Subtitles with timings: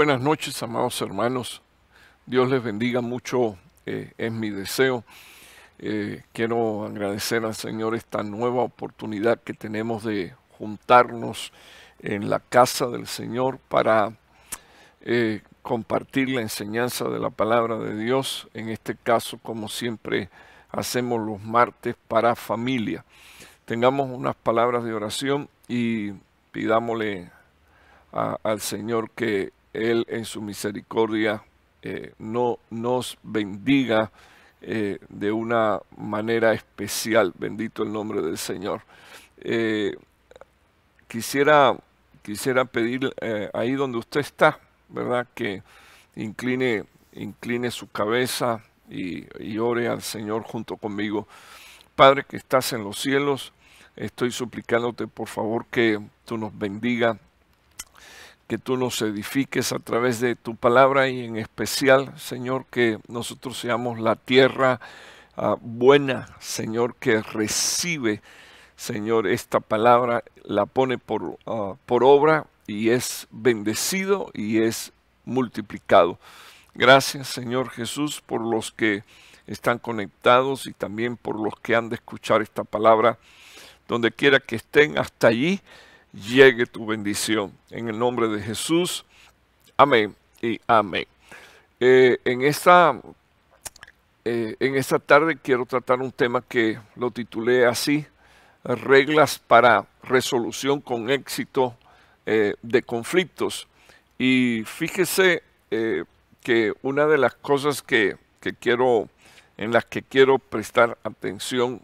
[0.00, 1.60] Buenas noches, amados hermanos.
[2.24, 5.04] Dios les bendiga mucho, eh, es mi deseo.
[5.78, 11.52] Eh, quiero agradecer al Señor esta nueva oportunidad que tenemos de juntarnos
[11.98, 14.14] en la casa del Señor para
[15.02, 18.48] eh, compartir la enseñanza de la palabra de Dios.
[18.54, 20.30] En este caso, como siempre
[20.70, 23.04] hacemos los martes para familia.
[23.66, 26.12] Tengamos unas palabras de oración y
[26.52, 27.30] pidámosle
[28.12, 31.42] al Señor que Él en su misericordia
[31.82, 34.10] eh, no, nos bendiga
[34.60, 37.32] eh, de una manera especial.
[37.38, 38.82] Bendito el nombre del Señor.
[39.38, 39.96] Eh,
[41.08, 41.76] quisiera,
[42.22, 43.14] quisiera pedir
[43.54, 45.26] ahí donde usted está, ¿verdad?
[45.34, 45.62] Que
[46.16, 51.26] incline, incline su cabeza y, y ore al Señor junto conmigo.
[51.94, 53.52] Padre que estás en los cielos,
[53.96, 57.18] estoy suplicándote por favor que tú nos bendiga
[58.50, 63.56] que tú nos edifiques a través de tu palabra y en especial, Señor, que nosotros
[63.56, 64.80] seamos la tierra
[65.36, 68.22] ah, buena, Señor, que recibe,
[68.74, 74.92] Señor, esta palabra, la pone por, ah, por obra y es bendecido y es
[75.24, 76.18] multiplicado.
[76.74, 79.04] Gracias, Señor Jesús, por los que
[79.46, 83.16] están conectados y también por los que han de escuchar esta palabra,
[83.86, 85.60] donde quiera que estén hasta allí
[86.12, 87.52] llegue tu bendición.
[87.70, 89.04] En el nombre de Jesús.
[89.76, 91.06] Amén y amén.
[91.78, 93.00] Eh, en, esta,
[94.24, 98.06] eh, en esta tarde quiero tratar un tema que lo titulé así,
[98.64, 101.74] reglas para resolución con éxito
[102.26, 103.66] eh, de conflictos.
[104.18, 105.42] Y fíjese
[106.42, 109.08] que una de las cosas que, que, quiero,
[109.56, 111.80] en las que quiero prestar atención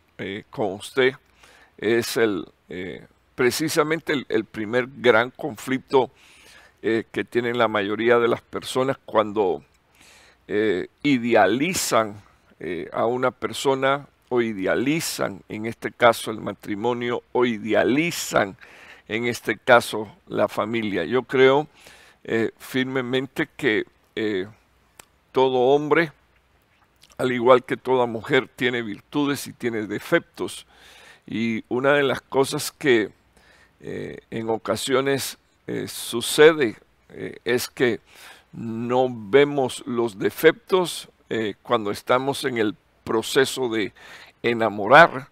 [0.50, 1.14] con usted
[1.78, 2.46] es el
[3.36, 6.10] precisamente el, primer gran conflicto
[6.82, 9.62] eh, que tienen la mayoría de las personas cuando
[10.48, 12.20] eh, idealizan
[12.58, 18.56] eh, a una persona o idealizan en este caso el matrimonio o idealizan
[19.06, 21.04] en este caso la familia.
[21.04, 21.68] Yo creo
[22.58, 23.84] firmemente que
[25.30, 26.10] todo hombre,
[27.18, 30.66] al igual que toda mujer, tiene virtudes y tiene defectos.
[31.24, 33.12] Y una de las cosas que
[33.80, 36.76] eh, en ocasiones eh, sucede
[37.10, 38.00] eh, es que
[38.52, 41.08] no vemos los defectos
[41.62, 43.92] cuando estamos en el proceso de
[44.44, 45.28] enamorar,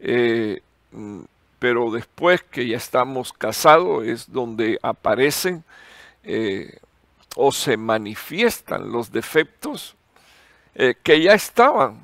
[0.00, 1.20] mm,
[1.58, 5.62] pero después que ya estamos casados es donde aparecen
[7.36, 9.94] o se manifiestan los defectos
[11.02, 12.00] que ya estaban.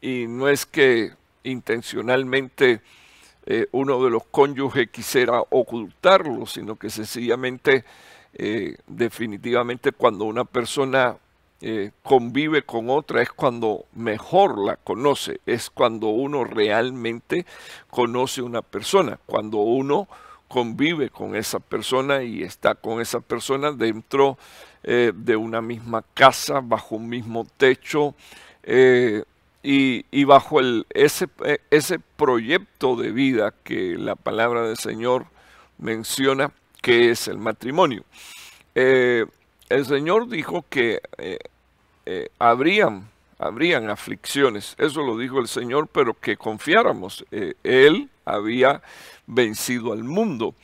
[0.00, 2.82] Y no es que intencionalmente
[3.48, 7.84] eh, uno de los cónyuges quisiera ocultarlo, sino que sencillamente,
[8.34, 11.16] eh, definitivamente cuando una persona
[11.60, 17.46] eh, convive con otra es cuando mejor la conoce, es cuando uno realmente
[17.88, 20.08] conoce una persona, cuando uno
[20.48, 24.38] convive con esa persona y está con esa persona dentro
[24.82, 28.14] de una misma casa, bajo un mismo techo,
[29.68, 31.28] y, bajo el, ese,
[31.70, 35.26] ese proyecto de vida que la palabra del Señor
[35.78, 38.04] menciona, que es el matrimonio.
[38.76, 39.26] Eh,
[39.68, 41.38] el Señor dijo que eh,
[42.04, 43.08] eh, habrían,
[43.40, 47.24] habrían aflicciones, eso lo dijo el Señor, pero que confiáramos.
[47.64, 48.82] él había
[49.26, 50.54] vencido al mundo.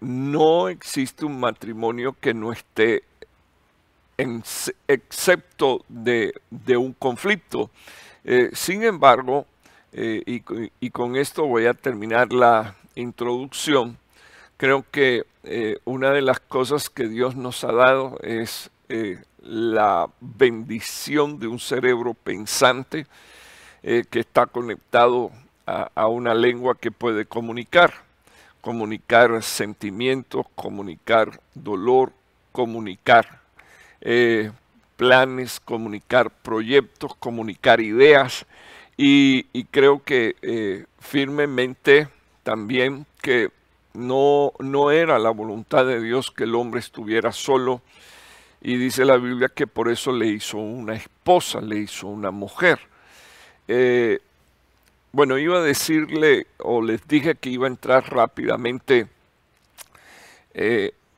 [0.00, 3.04] no existe un matrimonio que no esté
[4.16, 6.32] excepto de,
[6.76, 7.70] un conflicto.
[8.24, 9.46] Eh, sin embargo,
[9.92, 10.22] eh,
[10.80, 13.98] y, con esto voy a terminar la introducción,
[14.56, 18.70] creo que eh, una de las cosas que Dios nos ha dado es
[19.40, 23.06] la bendición de un cerebro pensante
[23.82, 25.32] que está conectado
[25.66, 27.92] a, a una lengua que puede comunicar,
[28.60, 32.12] comunicar sentimientos, comunicar dolor,
[32.52, 33.43] comunicar
[34.04, 34.52] eh,
[34.96, 38.46] planes, comunicar proyectos, comunicar ideas
[38.96, 42.08] y, creo que eh, firmemente
[42.42, 43.48] también que
[43.94, 47.82] no, no era la voluntad de Dios que el hombre estuviera solo
[48.60, 52.80] y dice la Biblia que por eso le hizo una esposa, le hizo una mujer.
[53.68, 54.20] Eh,
[55.12, 59.06] bueno, iba a decirle, o les dije que iba a entrar rápidamente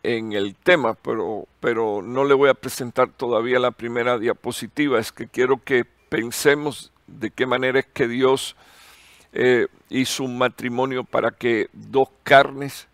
[0.07, 5.01] en el tema, pero, pero no le voy a presentar todavía la primera diapositiva.
[5.01, 8.55] Es que quiero que pensemos de qué manera es que Dios
[9.33, 12.87] eh, hizo un matrimonio para que dos carnes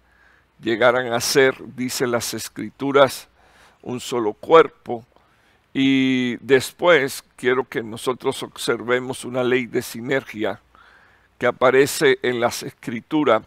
[0.59, 3.29] llegaran a ser, dice las escrituras,
[3.83, 5.05] un solo cuerpo.
[5.75, 10.63] Y después quiero que nosotros observemos una ley de sinergia
[11.37, 13.43] que aparece en las escrituras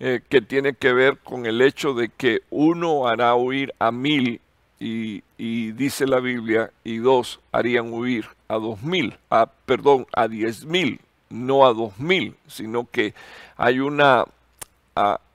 [0.00, 4.40] eh, que tiene que ver con el hecho de que uno hará huir a mil
[4.80, 5.22] y,
[5.72, 11.00] dice la Biblia, y dos harían huir a dos mil, a, perdón, a diez mil,
[11.30, 13.14] no a dos mil, sino que
[13.56, 14.24] hay una,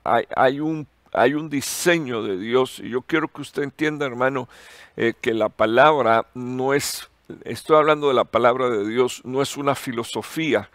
[0.04, 2.80] hay, un, hay un diseño de Dios.
[2.80, 4.48] Y yo quiero que usted entienda, hermano,
[4.96, 7.08] eh, que la palabra no es,
[7.44, 10.70] estoy hablando de la palabra de Dios, no es una filosofía,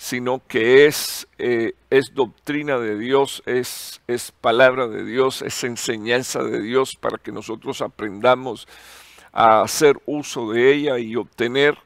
[0.00, 6.42] sino que es, eh, es doctrina de Dios, es, es palabra de Dios, es enseñanza
[6.42, 8.66] de Dios para que nosotros aprendamos
[9.30, 11.76] a hacer uso de ella y obtener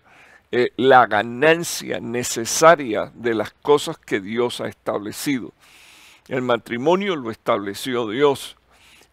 [0.53, 5.53] eh, la ganancia necesaria de las cosas que Dios ha establecido.
[6.29, 8.57] El matrimonio lo estableció Dios.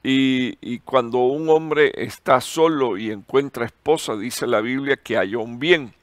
[0.03, 5.41] Y, y, cuando un hombre está solo y encuentra esposa, dice la Biblia que halló
[5.41, 5.95] un bien.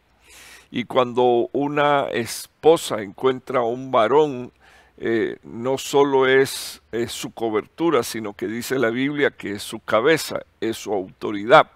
[0.70, 4.52] Y cuando una esposa encuentra a un varón,
[4.98, 10.40] eh, no solo es, su cobertura, sino que dice la Biblia que es su cabeza,
[10.60, 11.70] es su autoridad.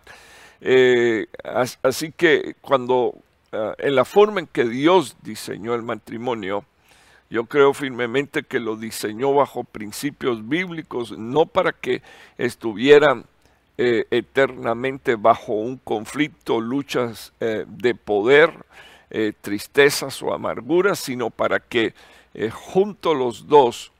[0.61, 1.27] Eh,
[1.83, 3.15] así que cuando
[3.53, 6.65] ah, en la forma en que Dios diseñó el matrimonio,
[7.31, 12.03] yo creo firmemente que lo diseñó bajo principios bíblicos, no para que
[12.37, 13.25] estuvieran
[13.79, 18.53] eh, eternamente bajo un conflicto, luchas eh, de poder,
[19.11, 21.95] eh, tristezas o amarguras, sino para que
[22.51, 23.93] juntos los dos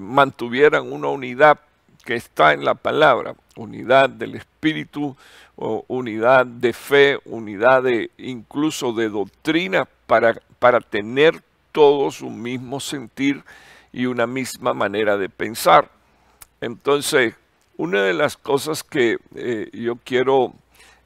[0.00, 1.58] mantuvieran una unidad
[2.04, 5.16] que está en la palabra, unidad del espíritu,
[5.56, 11.42] unidad de fe, unidad de incluso de doctrina para, para tener
[11.72, 13.42] todos un mismo sentir
[13.92, 15.90] y una misma manera de pensar.
[16.60, 17.34] Entonces,
[17.78, 20.52] una de las cosas que eh, yo quiero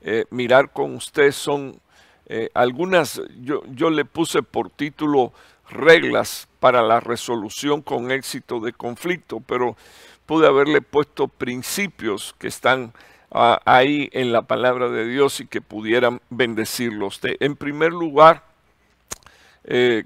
[0.01, 1.79] eh, mirar con usted son
[2.27, 5.33] eh, algunas, yo, le puse por título
[5.69, 9.77] reglas para la resolución con éxito de conflicto, pero
[10.25, 12.95] pude haberle puesto principios que están
[13.31, 17.37] ah, ahí en la palabra de Dios y que pudieran bendecirlo usted.
[17.41, 18.45] En primer lugar,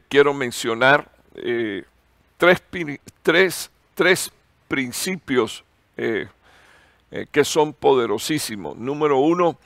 [0.09, 1.11] quiero mencionar
[2.37, 2.62] tres,
[3.23, 4.33] tres, tres
[4.69, 5.65] principios
[7.25, 8.77] que son poderosísimos.
[8.77, 9.59] Número uno,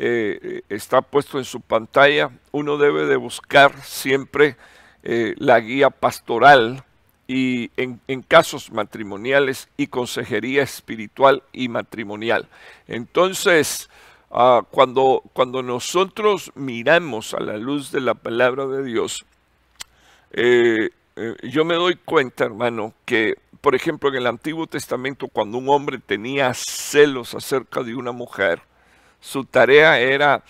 [0.00, 4.56] eh, está puesto en su pantalla, uno debe de buscar siempre
[5.02, 6.84] eh, la guía pastoral
[7.26, 12.48] y en, casos matrimoniales y consejería espiritual y matrimonial.
[12.86, 13.90] Entonces,
[14.30, 19.26] ah, cuando, cuando nosotros miramos a la luz de la palabra de Dios,
[21.42, 25.98] yo me doy cuenta, hermano, que por ejemplo, en el Antiguo Testamento, cuando un hombre
[25.98, 28.62] tenía celos acerca de una mujer,
[29.20, 30.42] su tarea era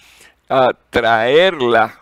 [0.48, 2.00] ah, traerla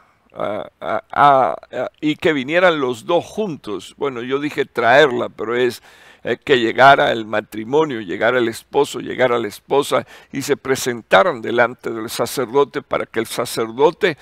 [2.00, 3.94] y que vinieran los dos juntos.
[3.96, 5.82] Bueno, yo dije traerla, pero es
[6.24, 11.90] eh, que llegara el matrimonio, llegara el esposo, llegara la esposa y se presentaran delante
[11.90, 14.18] del sacerdote para que el sacerdote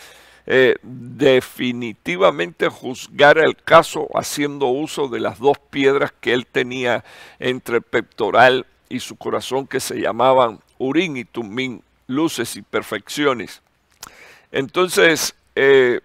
[0.46, 7.04] eh, definitivamente juzgar el caso haciendo uso de las dos piedras que él tenía
[7.38, 13.62] entre el pectoral y su corazón que se llamaban Urín y Tumín, luces y perfecciones.
[14.52, 16.00] Entonces, eh,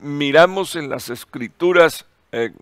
[0.00, 2.52] miramos en las escrituras eh,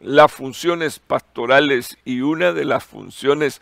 [0.00, 3.60] las funciones pastorales y una de las funciones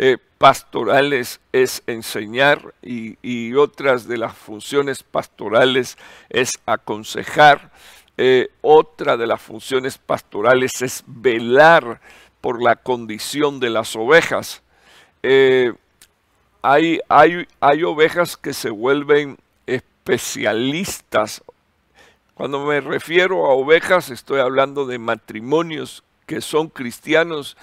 [0.00, 5.98] eh, pastorales es enseñar y, otras de las funciones pastorales
[6.30, 7.72] es aconsejar.
[8.16, 12.00] Eh, otra de las funciones pastorales es velar
[12.40, 14.62] por la condición de las ovejas.
[15.24, 15.72] Eh,
[16.62, 19.36] hay, hay, hay ovejas que se vuelven
[19.66, 21.42] especialistas.
[22.34, 27.56] Cuando me refiero a ovejas estoy hablando de matrimonios que son cristianos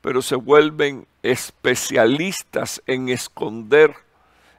[0.00, 3.94] pero se vuelven especialistas en esconder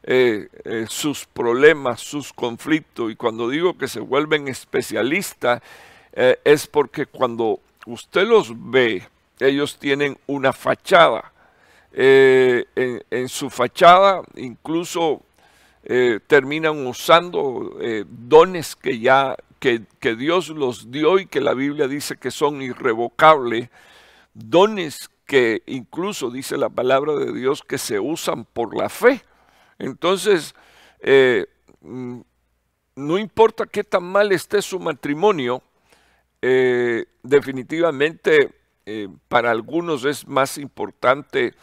[0.04, 3.12] eh, eh, sus problemas, sus conflictos.
[3.12, 5.62] Y cuando digo que se vuelven especialistas,
[6.14, 9.08] eh, es porque cuando usted los ve,
[9.40, 11.32] ellos tienen una fachada.
[11.94, 15.22] En, su fachada incluso
[16.28, 17.78] terminan usando
[18.08, 23.70] dones que ya que, Dios los dio y que la Biblia dice que son irrevocables,
[24.34, 29.24] dones que incluso dice la palabra de Dios que se usan por la fe.
[29.80, 30.54] Entonces,
[31.00, 31.48] eh,
[31.82, 32.20] mm,
[32.96, 35.64] no importa qué tan mal esté su matrimonio,
[36.42, 38.54] eh, definitivamente
[38.86, 41.54] eh, para algunos es más importante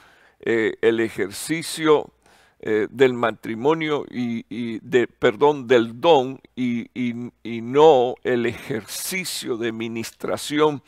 [0.40, 2.12] el ejercicio
[2.60, 10.82] del matrimonio y, de, perdón, del don y, y, no el ejercicio de ministración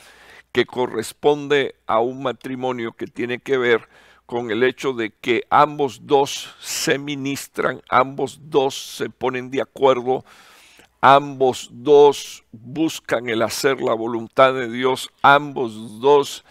[0.53, 3.89] que corresponde a un matrimonio que tiene que ver
[4.27, 10.25] con el hecho de que ambos dos se ministran, ambos dos se ponen de acuerdo,
[11.01, 16.45] ambos dos buscan el hacer la voluntad de Dios, ambos dos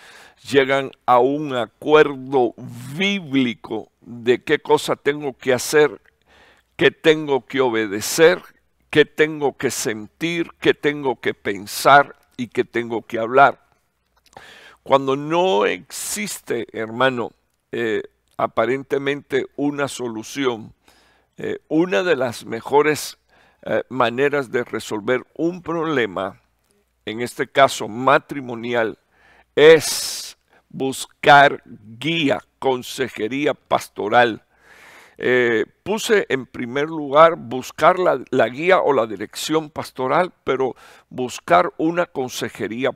[0.49, 2.53] llegan a un acuerdo
[2.95, 6.01] bíblico de qué cosa tengo que hacer,
[6.75, 8.41] qué tengo que obedecer,
[8.89, 13.68] qué tengo que sentir, qué tengo que pensar y qué tengo que hablar.
[14.83, 17.33] Cuando no existe, hermano,
[17.71, 18.03] eh,
[18.37, 20.73] aparentemente una solución,
[21.37, 23.17] eh, una de las mejores
[23.63, 26.41] eh, maneras de resolver un problema,
[27.05, 28.97] en este caso matrimonial,
[29.55, 30.37] es
[30.69, 31.61] buscar
[31.99, 34.45] guía, consejería pastoral.
[35.83, 40.77] Puse en primer lugar buscar la, guía o la dirección pastoral, pero
[41.09, 42.93] buscar una consejería o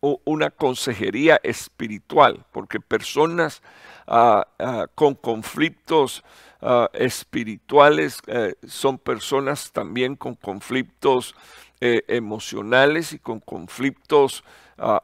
[0.00, 3.62] una consejería espiritual, porque personas
[4.06, 6.24] ah, ah, con conflictos
[6.62, 11.34] ah, espirituales eh, son personas también con conflictos
[11.80, 14.44] eh, emocionales y con conflictos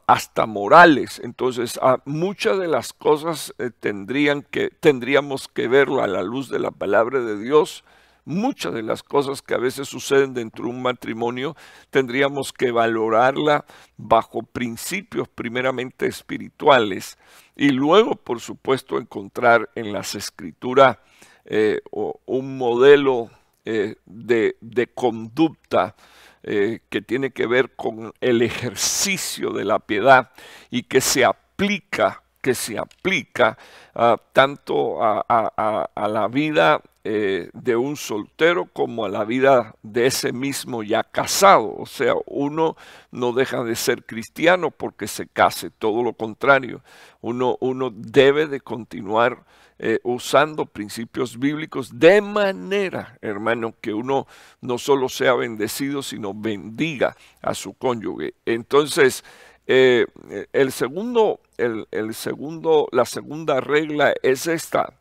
[0.07, 1.21] hasta morales.
[1.23, 6.59] Entonces, muchas de las cosas eh, tendrían que, tendríamos que verlo a la luz de
[6.59, 7.85] la palabra de Dios.
[8.27, 11.57] Muchas de las cosas que a veces suceden dentro de un matrimonio
[11.91, 13.65] tendríamos que valorarla
[13.97, 17.19] bajo principios primeramente espirituales
[17.55, 20.99] y luego, por supuesto, encontrar en las escrituras
[21.45, 23.31] eh, un modelo
[23.65, 25.95] eh, de, conducta
[26.43, 30.33] eh, que tiene que ver con el ejercicio de la piedad
[30.71, 33.57] y que se aplica, que se aplica
[33.95, 40.33] ah, tanto a, la vida eh, de un soltero como a la vida de ese
[40.33, 41.73] mismo ya casado.
[41.79, 42.77] O sea, uno
[43.13, 46.83] no deja de ser cristiano porque se case, todo lo contrario.
[47.21, 49.45] Uno, uno debe de continuar
[49.79, 54.27] eh, usando principios bíblicos de manera, hermano, que uno
[54.61, 58.35] no solo sea bendecido, sino bendiga a su cónyuge.
[58.45, 59.23] Entonces,
[59.69, 60.07] eh,
[60.53, 64.93] el segundo, el, segundo, la segunda regla es esta.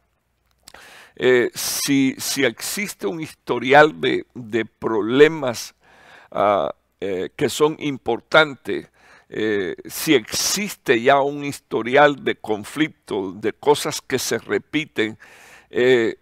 [1.16, 5.76] Eh, si, existe un historial de, problemas
[6.32, 8.90] ah, que son importantes,
[9.28, 15.18] eh, si existe ya un historial de conflicto, de cosas que se repiten,
[15.70, 16.18] eh,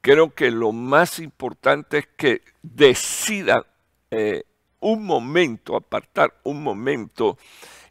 [0.00, 3.66] creo que lo más importante es que decida
[4.10, 4.44] eh,
[4.80, 7.38] un momento, apartar un momento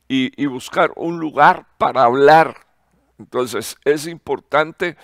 [0.07, 2.55] y, buscar un lugar para hablar.
[3.17, 4.95] Entonces es importante,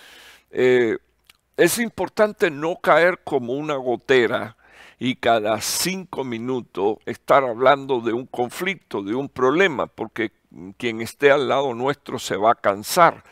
[1.60, 4.56] es importante no caer como una gotera
[4.98, 10.32] y cada cinco minutos estar hablando de un conflicto, de un problema, porque
[10.78, 13.24] quien esté al lado nuestro se va a cansar.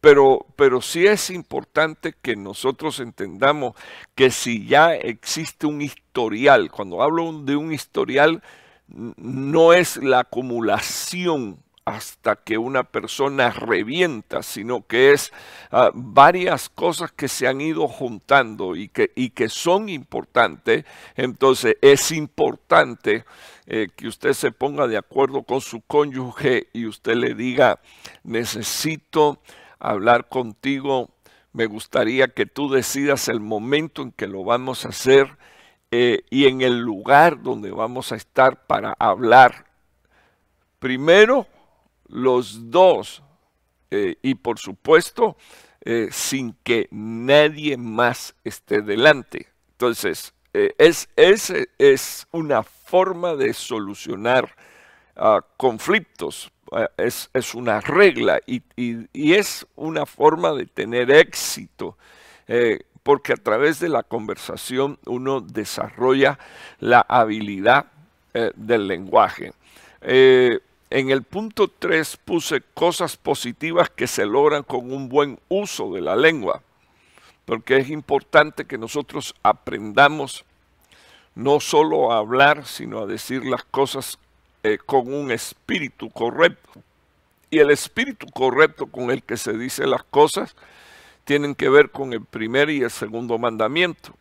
[0.00, 3.74] Pero, pero sí es importante que nosotros entendamos
[4.14, 8.42] que si ya existe un historial, cuando hablo de un historial,
[8.86, 15.32] no es la acumulación hasta que una persona revienta, sino que es
[15.70, 20.84] ah, varias cosas que se han ido juntando y que, y que son importantes.
[21.16, 23.24] Entonces es importante
[23.66, 27.80] eh, que usted se ponga de acuerdo con su cónyuge y usted le diga,
[28.22, 29.40] necesito
[29.78, 31.10] hablar contigo,
[31.52, 35.36] me gustaría que tú decidas el momento en que lo vamos a hacer
[35.90, 39.66] eh, y en el lugar donde vamos a estar para hablar.
[40.78, 41.46] Primero,
[42.12, 43.22] los dos
[43.90, 45.36] eh, y por supuesto
[45.80, 49.48] eh, sin que nadie más esté delante.
[49.72, 54.54] Entonces, eh, es, es, una forma de solucionar
[55.16, 56.52] ah, conflictos,
[56.96, 61.98] es, una regla y, y, es una forma de tener éxito,
[63.02, 66.38] porque a través de la conversación uno desarrolla
[66.78, 67.86] la habilidad
[68.54, 69.52] del lenguaje.
[70.94, 76.02] En el punto 3 puse cosas positivas que se logran con un buen uso de
[76.02, 76.60] la lengua,
[77.46, 80.44] porque es importante que nosotros aprendamos
[81.34, 84.18] no solo a hablar, sino a decir las cosas
[84.64, 86.82] eh, con un espíritu correcto.
[87.48, 90.54] Y el espíritu correcto con el que se dicen las cosas
[91.24, 94.12] tienen que ver con el primer y el segundo mandamiento.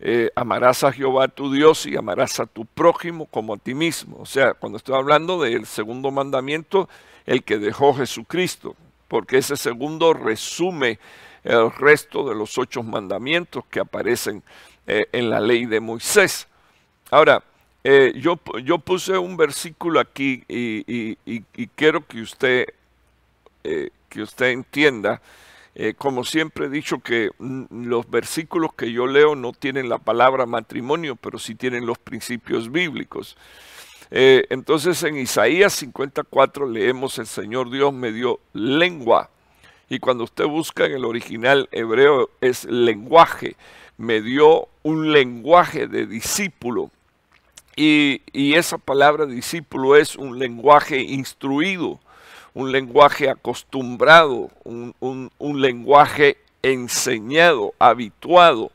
[0.00, 4.18] Eh, amarás a Jehová tu Dios y amarás a tu prójimo como a ti mismo.
[4.20, 6.88] O sea, cuando estoy hablando del segundo mandamiento,
[7.26, 8.76] el que dejó Jesucristo.
[9.08, 10.98] porque ese segundo resume
[11.42, 14.42] el resto de los ocho mandamientos que aparecen
[14.86, 16.46] eh, en la ley de Moisés.
[17.10, 17.42] Ahora,
[17.84, 21.16] eh, yo, yo, puse un versículo aquí y,
[21.74, 22.66] quiero que usted,
[23.62, 25.22] que usted entienda,
[25.96, 30.46] como siempre he dicho que mm, los versículos que yo leo no tienen la palabra
[30.46, 33.36] matrimonio, pero sí tienen los principios bíblicos.
[34.10, 39.30] entonces en Isaías 54 leemos, el Señor Dios me dio lengua
[39.88, 43.56] y cuando usted busca en el original hebreo es lenguaje.
[43.96, 46.90] Me dio un lenguaje de discípulo.
[47.74, 48.22] Y,
[48.54, 52.00] esa palabra discípulo es un lenguaje instruido,
[52.58, 54.92] un lenguaje acostumbrado, un,
[55.38, 58.72] un lenguaje enseñado, habituado,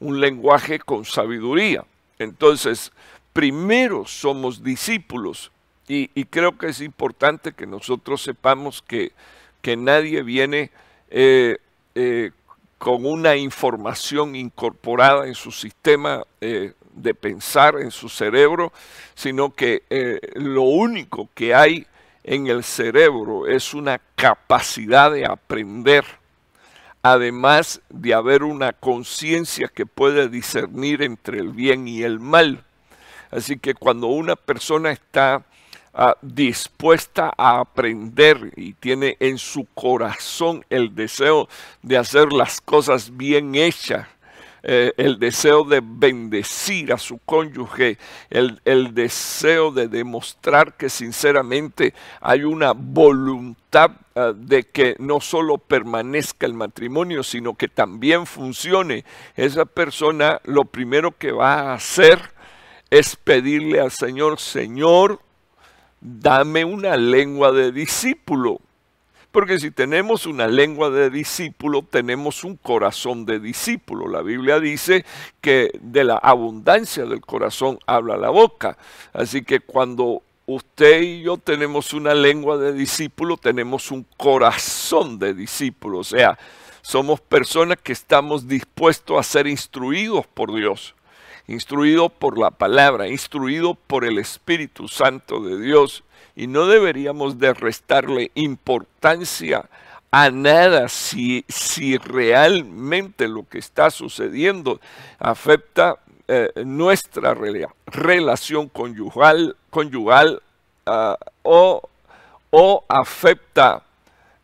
[0.00, 1.84] un lenguaje con sabiduría.
[2.18, 2.92] Entonces,
[3.34, 5.52] primero somos discípulos
[5.86, 9.12] y, creo que es importante que nosotros sepamos que
[9.60, 10.70] que nadie viene
[11.10, 11.58] eh,
[11.94, 12.30] eh,
[12.78, 18.72] con una información incorporada en su sistema eh, de pensar, en su cerebro,
[19.14, 19.82] sino que
[20.36, 21.86] lo único que hay
[22.26, 26.04] en el cerebro es una capacidad de aprender,
[27.02, 32.64] además de haber una conciencia que puede discernir entre el bien y el mal.
[33.30, 35.42] Así que cuando una persona está
[35.98, 41.48] Ah, dispuesta a aprender y tiene en su corazón el deseo
[41.80, 44.06] de hacer las cosas bien hechas,
[44.68, 47.98] eh, el deseo de bendecir a su cónyuge,
[48.30, 55.58] el, el, deseo de demostrar que sinceramente hay una voluntad ah, de que no solo
[55.58, 59.04] permanezca el matrimonio, sino que también funcione.
[59.36, 62.32] Esa persona lo primero que va a hacer
[62.90, 65.20] es pedirle al Señor, Señor,
[66.00, 68.60] dame una lengua de discípulo.
[69.36, 74.08] Porque si tenemos una lengua de discípulo, tenemos un corazón de discípulo.
[74.08, 75.04] La Biblia dice
[75.42, 78.78] que de la abundancia del corazón habla la boca.
[79.12, 85.34] Así que cuando usted y yo tenemos una lengua de discípulo, tenemos un corazón de
[85.34, 85.98] discípulo.
[85.98, 86.38] O sea,
[86.80, 90.95] somos personas que estamos dispuestos a ser instruidos por Dios
[91.48, 96.04] instruido por la palabra, instruido por el Espíritu Santo de Dios.
[96.34, 99.68] Y no deberíamos de restarle importancia
[100.10, 104.80] a nada si, si realmente lo que está sucediendo
[105.18, 107.34] afecta eh, nuestra
[107.86, 110.42] relación conyugal, conyugal
[110.84, 111.88] ah, o,
[112.50, 113.82] o, afecta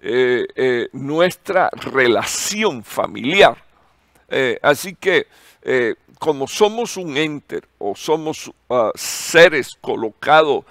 [0.01, 3.57] eh, eh, nuestra relación familiar.
[4.62, 5.27] Así que
[6.23, 10.64] como somos un enter o somos ah, seres colocados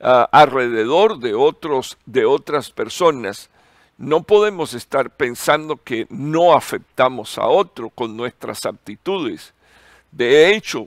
[0.00, 3.50] ah, alrededor de, otros, de otras personas,
[3.98, 9.52] no podemos estar pensando que no afectamos a otro con nuestras actitudes.
[10.12, 10.86] De hecho,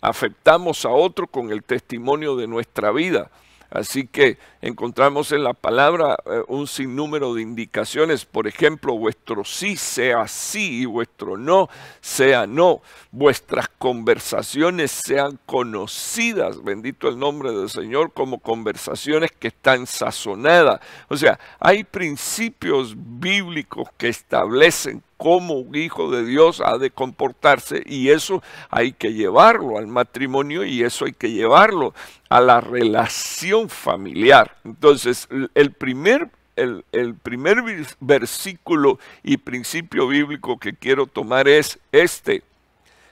[0.00, 3.32] afectamos a otro con el testimonio de nuestra vida.
[3.70, 8.24] Así que encontramos en la palabra eh, un sinnúmero de indicaciones.
[8.24, 11.68] Por ejemplo, vuestro sí sea sí y vuestro no
[12.00, 12.82] sea no.
[13.12, 20.80] Vuestras conversaciones sean conocidas, bendito el nombre del Señor, como conversaciones que están sazonadas.
[21.08, 27.82] O sea, hay principios bíblicos que establecen cómo un hijo de Dios ha de comportarse
[27.84, 31.92] y eso hay que llevarlo al matrimonio y eso hay que llevarlo
[32.30, 34.56] a la relación familiar.
[34.64, 37.62] Entonces, el primer, el, el primer
[38.00, 42.42] versículo y principio bíblico que quiero tomar es este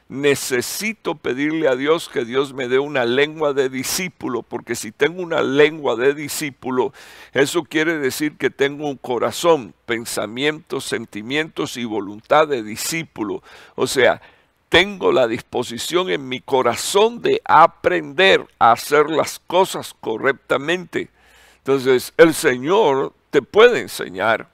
[0.09, 5.23] necesito pedirle a Dios que Dios me dé una lengua de discípulo, porque si tengo
[5.23, 6.92] una lengua de discípulo,
[7.35, 13.42] eso quiere decir que tengo un corazón, pensamientos, sentimientos y voluntad de discípulo.
[13.75, 14.23] O sea,
[14.71, 21.11] tengo la disposición en mi corazón de aprender a hacer las cosas correctamente.
[21.59, 24.49] Entonces, el Señor te puede enseñar,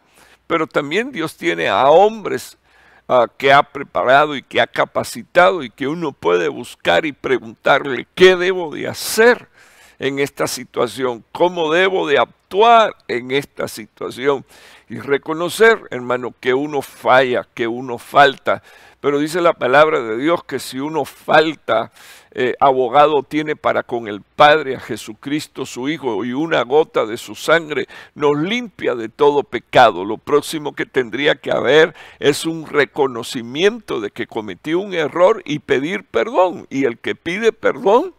[0.49, 2.59] pero también Dios tiene a hombres
[3.07, 8.07] Ah, que ha preparado y que ha capacitado y que uno puede buscar y preguntarle
[8.15, 9.51] qué debo de hacer
[9.99, 14.45] en esta situación, cómo debo de actuar en esta situación
[14.89, 18.63] y reconocer, hermano, que uno falla, que uno falta,
[19.05, 21.93] pero dice la palabra de Dios que si uno falta,
[22.37, 27.19] eh, abogado tiene para con el Padre a Jesucristo su Hijo y una gota de
[27.19, 30.07] su sangre nos limpia de todo pecado.
[30.07, 35.59] Lo próximo que tendría que haber es un reconocimiento de que cometí un error y
[35.59, 36.67] pedir perdón.
[36.71, 38.15] Y el que pide perdón,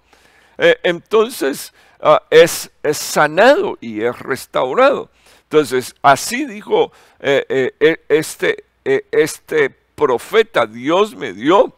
[0.57, 5.09] eh, entonces ah, es, sanado y es restaurado.
[5.43, 11.73] Entonces, así dijo eh, eh, este, este profeta, Dios me dio,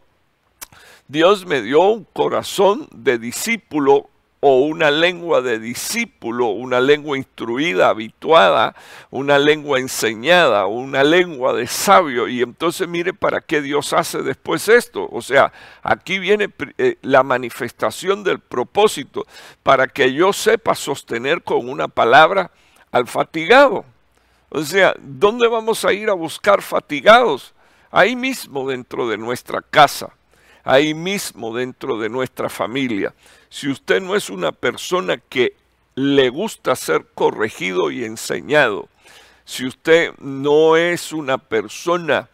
[1.08, 4.10] Dios me dio un corazón de discípulo
[4.40, 8.76] o una lengua de discípulo, una lengua instruida, habituada,
[9.10, 12.28] una lengua enseñada, una lengua de sabio.
[12.28, 15.08] Y entonces mire para qué Dios hace después esto.
[15.12, 19.26] O sea, aquí viene eh, la manifestación del propósito,
[19.64, 22.52] para que yo sepa sostener con una palabra
[22.92, 23.86] al fatigado.
[24.50, 27.54] O sea, ¿dónde vamos a ir a buscar fatigados?
[27.90, 30.14] Ahí mismo dentro de nuestra casa,
[30.68, 33.14] ahí mismo dentro de nuestra familia
[33.50, 35.56] si usted no es una persona que
[35.96, 38.88] le gusta ser corregido y enseñado,
[39.46, 42.30] si usted no es una persona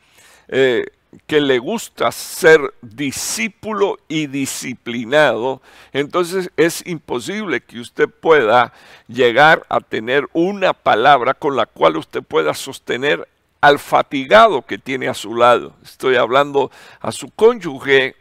[0.48, 0.86] eh,
[1.28, 5.62] que le gusta ser discípulo y disciplinado,
[5.94, 8.74] entonces es imposible que usted pueda
[9.08, 13.28] llegar a tener una palabra con la cual usted pueda sostener
[13.62, 15.74] al fatigado que tiene a su lado.
[15.84, 18.16] Estoy hablando a su cónyuge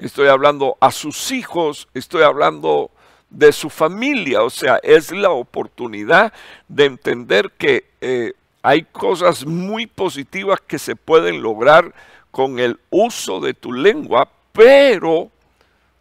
[0.00, 2.90] estoy hablando a sus hijos, estoy hablando
[3.28, 6.32] de su familia, o sea, es la oportunidad
[6.68, 8.32] de entender que eh,
[8.62, 11.94] hay cosas muy positivas que se pueden lograr
[12.30, 15.30] con el uso de tu lengua, pero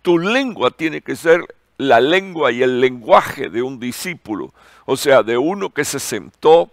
[0.02, 1.44] tu lengua tiene que ser
[1.78, 4.54] la lengua y el lenguaje de un discípulo,
[4.86, 6.72] o sea, de uno que se sentó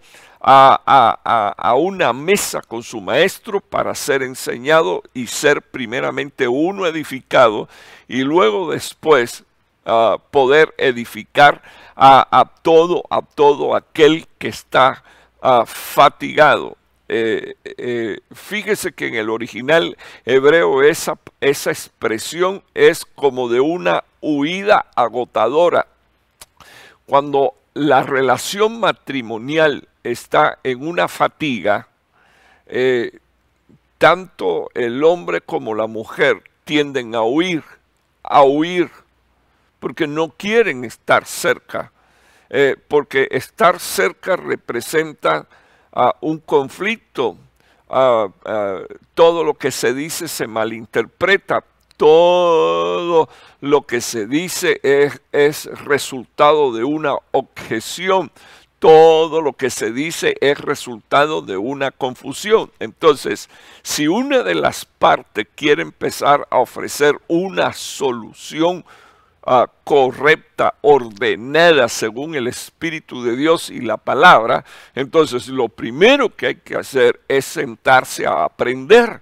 [0.48, 7.68] a, una mesa con su maestro para ser enseñado y ser primeramente uno edificado
[8.06, 9.42] y luego después
[9.84, 11.62] ah, poder edificar
[11.96, 15.02] a, todo, a todo aquel que está
[15.42, 16.76] ah, fatigado.
[17.08, 24.04] Eh, eh, fíjese que en el original hebreo esa, esa expresión es como de una
[24.20, 25.86] huida agotadora.
[27.06, 31.88] Cuando la relación matrimonial está en una fatiga,
[32.66, 33.18] eh,
[33.98, 37.62] tanto el hombre como la mujer tienden a huir,
[38.22, 38.90] a huir,
[39.78, 41.92] porque no quieren estar cerca,
[42.50, 45.46] eh, porque estar cerca representa
[45.92, 47.36] ah, un conflicto,
[47.88, 48.80] ah, ah,
[49.14, 51.64] todo lo que se dice se malinterpreta,
[51.96, 53.28] todo
[53.60, 58.30] lo que se dice es, es resultado de una objeción,
[58.78, 62.70] todo lo que se dice es resultado de una confusión.
[62.78, 63.48] Entonces,
[63.82, 68.84] si una de las partes quiere empezar a ofrecer una solución
[69.44, 76.46] ah, correcta, ordenada según el Espíritu de Dios y la palabra, entonces lo primero que
[76.48, 79.20] hay que hacer es sentarse a aprender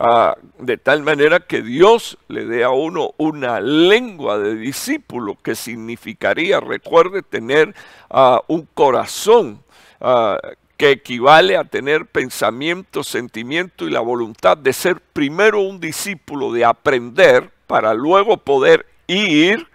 [0.00, 5.56] Ah, de tal manera que Dios le dé a uno una lengua de discípulo, que
[5.56, 7.74] significaría, recuerde, tener
[8.08, 9.60] ah, un corazón
[10.00, 10.38] ah,
[10.76, 16.64] que equivale a tener pensamiento, sentimiento y la voluntad de ser primero un discípulo, de
[16.64, 19.66] aprender, para luego poder ir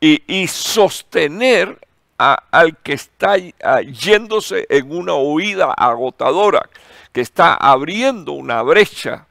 [0.00, 1.78] y, sostener
[2.16, 3.36] al que está
[3.82, 6.66] yéndose en una huida agotadora,
[7.12, 9.26] que está abriendo una brecha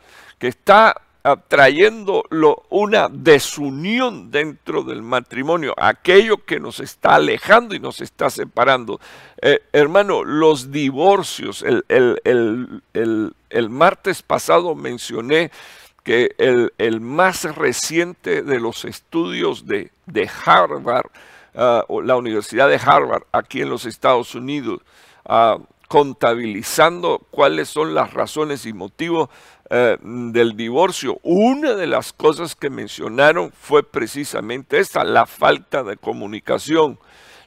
[0.47, 0.95] está
[1.47, 2.23] trayendo
[2.69, 8.99] una desunión dentro del matrimonio, aquello que nos está alejando y nos está separando.
[9.41, 12.81] Eh, hermano, los divorcios, el,
[13.69, 15.51] martes pasado mencioné
[16.03, 19.89] que el, más reciente de los estudios de,
[20.45, 21.08] Harvard,
[21.55, 24.81] ah, la Universidad de Harvard aquí en los Estados Unidos,
[25.25, 29.29] ah, contabilizando cuáles son las razones y motivos
[29.69, 35.97] eh, del divorcio, una de las cosas que mencionaron fue precisamente esta, la falta de
[35.97, 36.99] comunicación.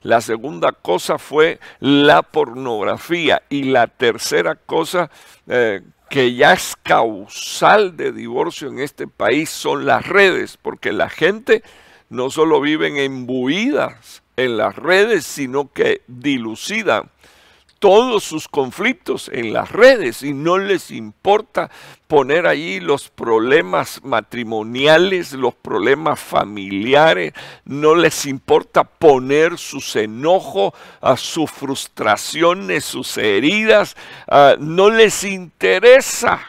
[0.03, 3.43] La segunda cosa fue la pornografía.
[3.49, 5.11] Y la tercera cosa
[5.47, 11.09] eh, que ya es causal de divorcio en este país son las redes, porque la
[11.09, 11.63] gente
[12.09, 17.11] no solo vive embuidas en las redes, sino que dilucidan
[17.79, 21.71] todos sus conflictos en las redes y no les importa
[22.07, 27.33] poner allí los problemas matrimoniales, los problemas familiares,
[27.64, 30.73] no les importa poner sus enojos,
[31.17, 33.97] sus frustraciones, sus heridas,
[34.59, 36.41] no les interesa.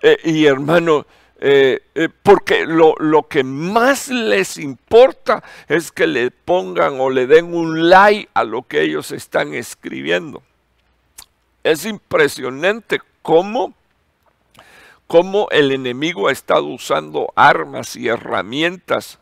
[0.00, 1.06] Eh, y hermano,
[1.40, 7.26] eh, eh, porque lo, lo, que más les importa es que le pongan o le
[7.26, 10.42] den un like a lo que ellos están escribiendo.
[11.64, 13.74] Es impresionante cómo,
[15.06, 19.18] cómo el enemigo ha estado usando armas y herramientas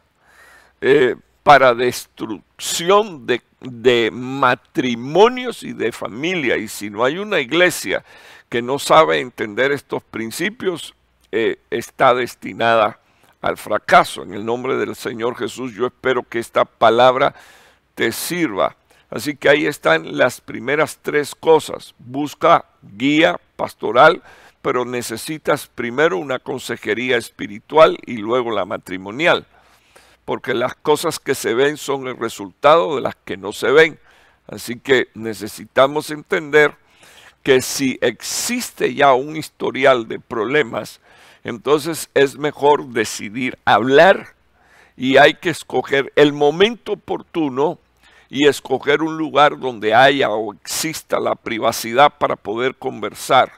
[0.80, 6.56] eh, para destrucción de, matrimonios y de familia.
[6.56, 8.04] Y si no hay una iglesia
[8.48, 10.94] que no sabe entender estos principios,
[11.32, 12.98] eh, está destinada
[13.40, 14.22] al fracaso.
[14.22, 17.34] En el nombre del Señor Jesús, yo espero que esta palabra
[17.94, 18.76] te sirva.
[19.10, 21.94] Así que ahí están las primeras tres cosas.
[21.98, 24.22] Busca guía pastoral,
[24.62, 29.46] pero necesitas primero una consejería espiritual y luego la matrimonial.
[30.24, 33.98] Porque las cosas que se ven son el resultado de las que no se ven.
[34.46, 36.76] Así que necesitamos entender
[37.42, 41.00] que si existe ya un historial de problemas,
[41.42, 44.34] entonces es mejor decidir hablar
[44.96, 47.78] y hay que escoger el momento oportuno
[48.30, 53.52] y escoger un lugar donde haya o exista la privacidad para poder conversar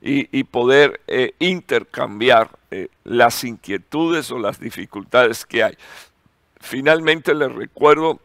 [0.00, 5.76] y, poder eh, intercambiar eh, las inquietudes o las dificultades que hay.
[6.60, 8.20] Finalmente les recuerdo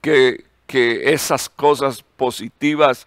[0.00, 3.06] que, que esas cosas positivas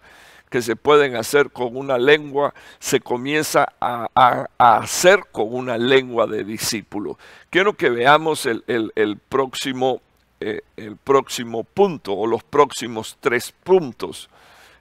[0.50, 6.44] que se pueden hacer con una lengua, se comienza a, hacer con una lengua de
[6.44, 7.16] discípulo.
[7.48, 10.02] Quiero que veamos el, próximo,
[10.40, 14.30] eh, el próximo punto o los próximos tres puntos.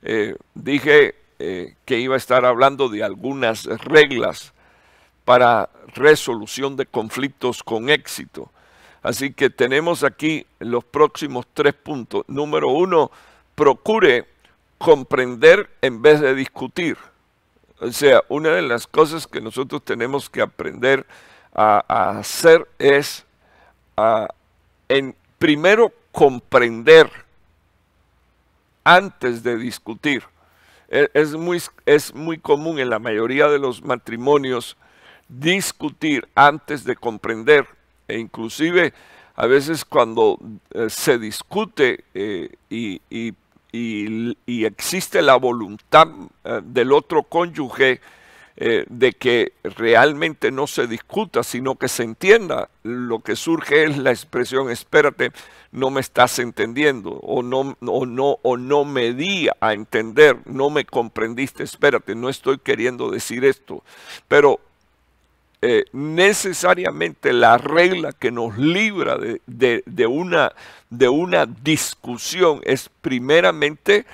[0.01, 4.53] Eh, dije eh, que iba a estar hablando de algunas reglas
[5.25, 8.49] para resolución de conflictos con éxito.
[9.01, 12.23] Así que tenemos aquí los próximos tres puntos.
[12.27, 13.11] Número uno,
[13.55, 14.27] procure
[14.77, 16.97] comprender en vez de discutir.
[17.81, 21.05] O sea, una de las cosas que nosotros tenemos que aprender
[21.53, 23.25] a, hacer es
[24.87, 27.09] en, primero comprender
[28.83, 30.23] antes de discutir.
[30.89, 34.77] E, es, muy, es muy común en la mayoría de los matrimonios
[35.27, 37.67] discutir antes de comprender
[38.07, 38.93] e inclusive
[39.35, 40.39] a veces cuando
[40.71, 43.33] eh, se discute eh, y, y
[43.71, 46.07] y, existe la voluntad
[46.43, 48.01] eh, del otro cónyuge
[48.61, 53.97] eh, de que realmente no se discuta, sino que se entienda, lo que surge es
[53.97, 55.31] la expresión, espérate,
[55.71, 60.69] no me estás entendiendo, o no, o no, o no me di a entender, no
[60.69, 63.81] me comprendiste, espérate, no estoy queriendo decir esto.
[64.27, 64.59] Pero
[65.61, 70.51] eh, necesariamente la regla que nos libra de, una,
[70.89, 74.05] de una, discusión es primeramente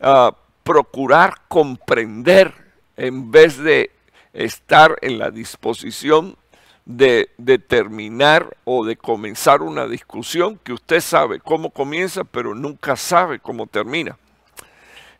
[0.00, 0.34] ah,
[0.64, 2.52] procurar comprender
[2.96, 3.91] en vez de
[4.32, 6.36] estar en la disposición
[6.84, 12.96] de, de, terminar o de comenzar una discusión que usted sabe cómo comienza, pero nunca
[12.96, 14.18] sabe cómo termina.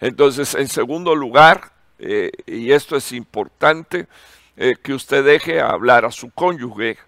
[0.00, 4.08] Entonces, en segundo lugar, eh, y esto es importante,
[4.56, 6.98] eh, que usted deje hablar a su cónyuge.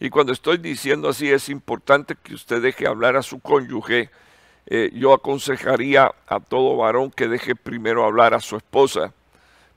[0.00, 4.10] Y cuando estoy diciendo así, es importante que usted deje hablar a su cónyuge.
[4.66, 9.14] Eh, yo aconsejaría a todo varón que deje primero hablar a su esposa,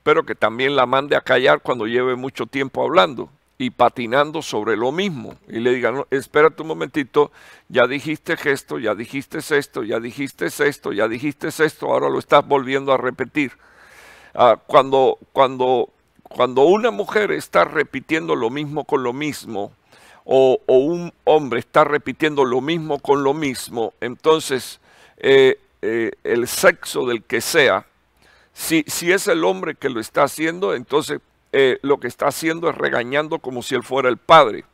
[0.04, 4.76] pero que también la mande a callar cuando lleve mucho tiempo hablando y patinando sobre
[4.76, 5.34] lo mismo.
[5.48, 7.32] Y le diga, no, espérate un momentito,
[7.68, 12.46] ya dijiste esto, ya dijiste esto, ya dijiste esto, ya dijiste esto, ahora lo estás
[12.46, 13.50] volviendo a repetir.
[14.34, 15.90] Ah, cuando, cuando
[16.34, 19.72] cuando una mujer está repitiendo lo mismo con lo mismo,
[20.24, 24.80] o, un hombre está repitiendo lo mismo con lo mismo, entonces
[25.18, 27.86] eh, eh, el sexo del que sea,
[28.54, 31.20] si, es el hombre que lo está haciendo, entonces
[31.52, 34.64] eh, lo que está haciendo es regañando como si él fuera el padre.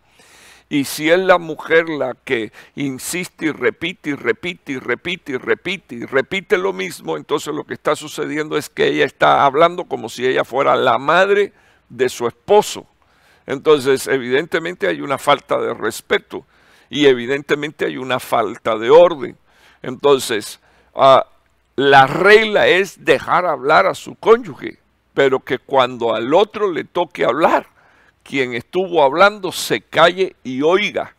[0.69, 5.37] Y si es la mujer la que insiste y repite y repite y repite y
[5.37, 9.87] repite y repite lo mismo, entonces lo que está sucediendo es que ella está hablando
[9.87, 11.53] como si ella fuera la madre
[11.88, 12.87] de su esposo.
[13.47, 16.47] Entonces, evidentemente hay una falta de respeto
[16.88, 19.37] y evidentemente hay una falta de orden.
[19.83, 20.61] Entonces,
[20.95, 21.27] ah,
[21.81, 24.77] la regla es dejar hablar a su cónyuge,
[25.14, 27.69] pero que cuando al otro le toque hablar,
[28.23, 31.14] quien estuvo hablando se calle y oiga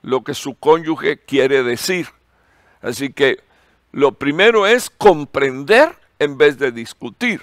[0.00, 2.08] lo que su cónyuge quiere decir.
[2.80, 3.42] Así que
[3.92, 7.42] lo primero es comprender en vez de discutir.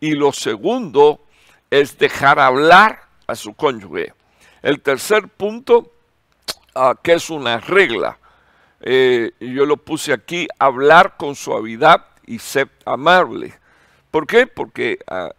[0.00, 1.20] Y lo segundo
[1.68, 4.14] es dejar hablar a su cónyuge.
[4.62, 5.92] El tercer punto,
[6.74, 8.16] ah, que es una regla,
[8.80, 13.54] eh, yo lo puse aquí, hablar con suavidad y ser amable.
[14.10, 14.46] ¿Por qué?
[14.46, 15.30] Porque ah,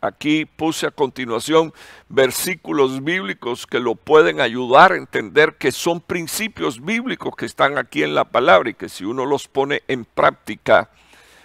[0.00, 1.72] aquí puse a continuación
[2.08, 8.02] versículos bíblicos que lo pueden ayudar a entender que son principios bíblicos que están aquí
[8.02, 10.90] en la palabra y que si uno los pone en práctica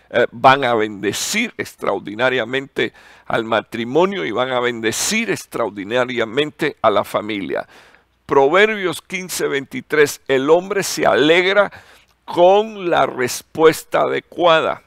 [0.10, 2.94] eh, van a bendecir extraordinariamente
[3.26, 7.68] al matrimonio y van a bendecir extraordinariamente a la familia.
[8.28, 11.72] Proverbios 15, 23, el hombre se alegra
[12.26, 14.84] con la respuesta adecuada.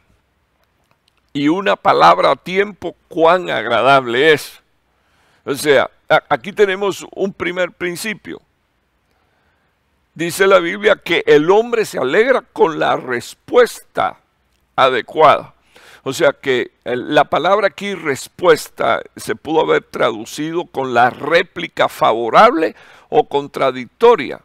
[1.33, 4.61] Y una palabra a tiempo, cuán agradable es.
[5.47, 5.91] O sea,
[6.29, 8.43] aquí tenemos un primer principio.
[10.13, 14.19] Dice la Biblia que el hombre se alegra con la respuesta
[14.77, 15.55] adecuada.
[16.03, 22.75] O sea que la palabra aquí respuesta se pudo haber traducido con la réplica favorable
[23.09, 24.41] o contradictoria.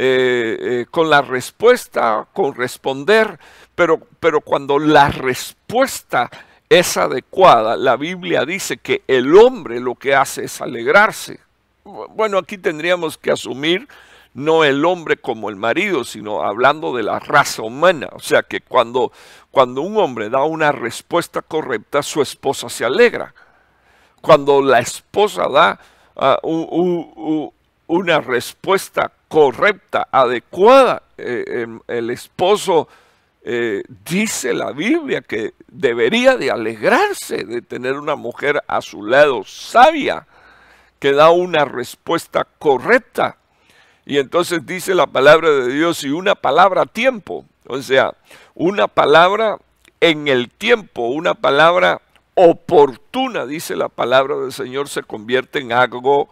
[0.00, 3.36] Eh, eh, con la respuesta, con responder,
[3.74, 6.30] pero, pero cuando la respuesta
[6.68, 11.40] es adecuada, la Biblia dice que el hombre lo que hace es alegrarse.
[11.82, 13.88] Bueno, aquí tendríamos que asumir
[14.34, 18.08] no el hombre como el marido, sino hablando de la raza humana.
[18.12, 19.12] O sea que cuando,
[19.50, 23.34] cuando un hombre da una respuesta correcta, su esposa se alegra.
[24.20, 25.80] Cuando la esposa da
[26.16, 32.88] ah, una respuesta correcta, adecuada, eh, em, el esposo
[33.42, 39.42] eh, dice la Biblia que debería de alegrarse de tener una mujer a su lado
[39.44, 40.26] sabia,
[40.98, 43.36] que da una respuesta correcta
[44.08, 47.44] y entonces dice la palabra de Dios y una palabra a tiempo.
[47.66, 48.14] O sea,
[48.54, 49.58] una palabra
[50.00, 52.00] en el tiempo, una palabra
[52.34, 56.30] oportuna, dice la palabra del Señor, se convierte en algo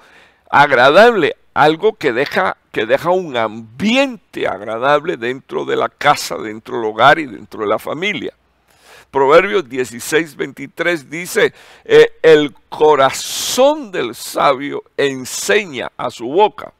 [0.48, 6.86] agradable, algo que deja, que deja un ambiente agradable dentro de la casa, dentro del
[6.86, 8.32] hogar y dentro de la familia.
[9.10, 11.52] Proverbios 16, 23 dice,
[11.84, 16.72] eh, el corazón del sabio enseña a su boca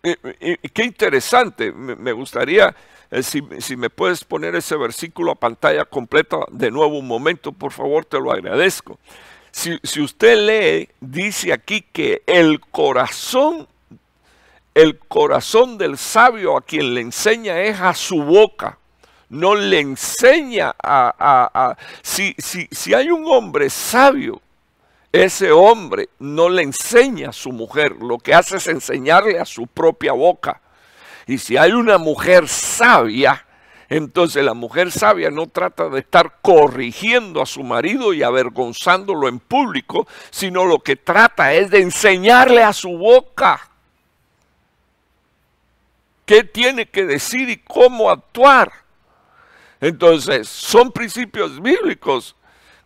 [0.00, 2.74] qué interesante, me gustaría,
[3.10, 7.72] eh, si, me puedes poner ese versículo a pantalla completa de nuevo un momento, por
[7.72, 8.98] favor, te lo agradezco.
[9.50, 13.66] Si, si usted lee, dice aquí que el corazón,
[14.74, 18.78] el corazón del sabio a quien le enseña es a su boca
[19.30, 21.14] no le enseña a...
[21.18, 24.40] a, a si, si, si, hay un hombre sabio
[25.12, 29.66] ese hombre no le enseña a su mujer, lo que hace es enseñarle a su
[29.66, 30.60] propia boca.
[31.26, 33.46] Y si hay una mujer sabia,
[33.88, 39.38] entonces la mujer sabia no trata de estar corrigiendo a su marido y avergonzándolo en
[39.38, 43.70] público, sino lo que trata es de enseñarle a su boca
[46.26, 48.70] qué tiene que decir y cómo actuar.
[49.80, 52.36] Entonces, son principios bíblicos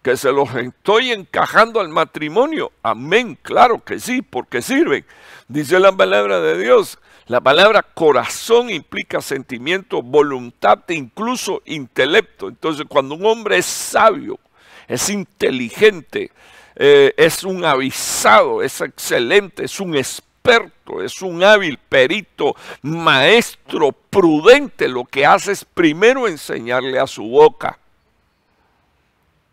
[0.02, 2.72] que se los estoy encajando al matrimonio.
[2.82, 5.06] Amén, claro que sí, porque sirven.
[5.48, 6.98] Dice la palabra de Dios.
[7.26, 12.48] La palabra corazón implica sentimiento, voluntad e incluso intelecto.
[12.48, 14.40] Entonces, cuando un hombre es sabio,
[14.88, 16.32] es inteligente,
[16.74, 24.88] eh, es un avisado, es excelente, es un experto, es un hábil perito, maestro, prudente,
[24.88, 27.78] lo que hace es primero enseñarle a su boca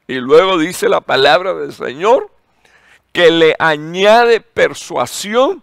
[0.09, 2.31] y luego dice la palabra del Señor
[3.11, 5.61] que le añade persuasión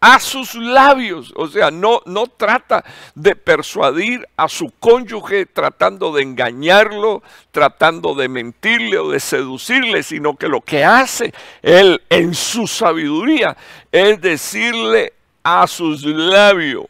[0.00, 1.32] a sus labios.
[1.34, 2.84] O sea, no, no trata
[3.14, 10.36] de persuadir a su cónyuge tratando de engañarlo, tratando de mentirle o de seducirle, sino
[10.36, 11.32] que lo que hace
[11.62, 13.56] él en su sabiduría
[13.90, 16.84] es decirle a sus labios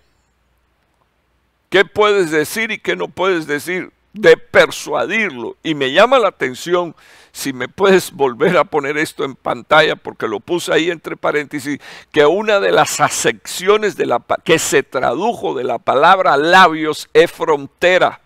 [1.70, 5.56] qué puedes decir y qué no puedes decir de persuadirlo.
[5.62, 6.94] Y me llama la atención,
[7.32, 11.78] si me puedes volver a poner esto en pantalla, porque lo puse ahí entre paréntesis,
[12.10, 17.30] que una de las acepciones de la, que se tradujo de la palabra labios es
[17.30, 18.20] frontera.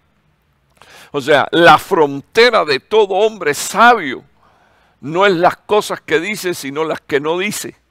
[1.10, 4.24] O sea, la frontera de todo hombre sabio
[5.00, 7.82] no es las cosas que dice, sino las que no dice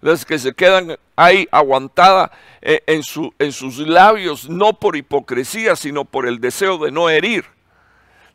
[0.00, 2.30] las que se quedan ahí aguantadas
[2.62, 7.08] eh, en, su, en sus labios, no por hipocresía, sino por el deseo de no
[7.08, 7.46] herir,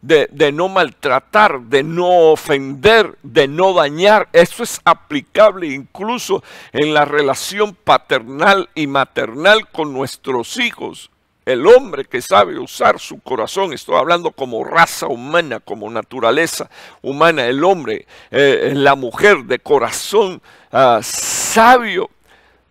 [0.01, 4.27] de, de, no maltratar, de no ofender, de no dañar.
[4.33, 11.11] Eso es aplicable incluso en la relación paternal y maternal con nuestros hijos.
[11.43, 16.69] El hombre que sabe usar su corazón, estoy hablando como raza humana, como naturaleza
[17.01, 20.39] humana, el hombre, eh, la mujer de corazón
[20.71, 22.11] ah, sabio,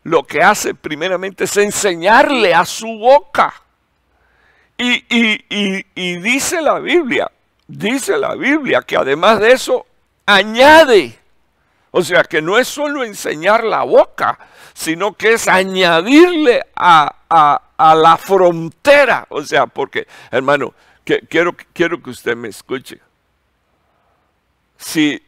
[0.03, 3.55] lo que hace primeramente es enseñarle a su boca.
[4.79, 5.05] Y,
[5.95, 7.31] y dice la Biblia,
[7.67, 9.87] dice la Biblia que además de eso
[10.25, 11.21] añade
[11.93, 14.39] o sea que no es solo enseñar la boca,
[14.75, 17.17] sino que es añadirle a,
[17.79, 19.27] la frontera.
[19.29, 20.73] O sea, porque, hermano,
[21.05, 23.01] que, quiero, quiero que usted me escuche.
[24.77, 25.21] Si,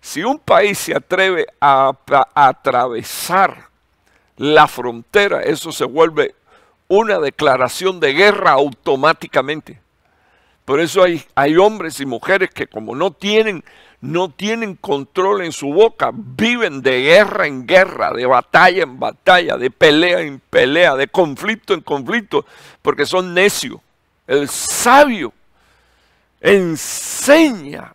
[0.00, 3.68] si un país se atreve a, a atravesar
[4.36, 6.34] la frontera, eso se vuelve
[6.88, 9.80] una declaración de guerra automáticamente.
[10.64, 13.62] Por eso hay, hombres y mujeres que como no tienen,
[14.00, 19.56] no tienen control en su boca, viven de guerra en guerra, de batalla en batalla,
[19.58, 22.46] de pelea en pelea, de conflicto en conflicto,
[22.80, 23.78] porque son necios.
[24.26, 25.34] El sabio
[26.40, 27.94] enseña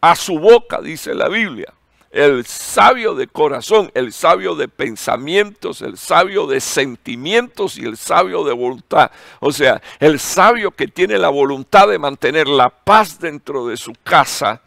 [0.00, 1.72] a su boca, dice la Biblia,
[2.10, 8.42] el sabio de corazón, el sabio de pensamientos, el sabio de sentimientos y el sabio
[8.44, 9.12] de voluntad.
[9.38, 13.92] O sea, el sabio que tiene la voluntad de mantener la paz dentro de su
[14.02, 14.60] casa,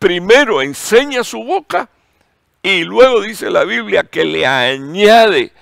[0.00, 1.88] primero enseña su boca
[2.62, 5.52] y luego dice la Biblia que le añade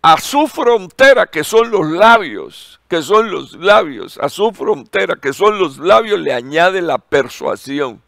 [0.00, 5.32] a su frontera, que son los labios, que son los labios, a su frontera, que
[5.32, 8.00] son los labios, le añade la persuasión.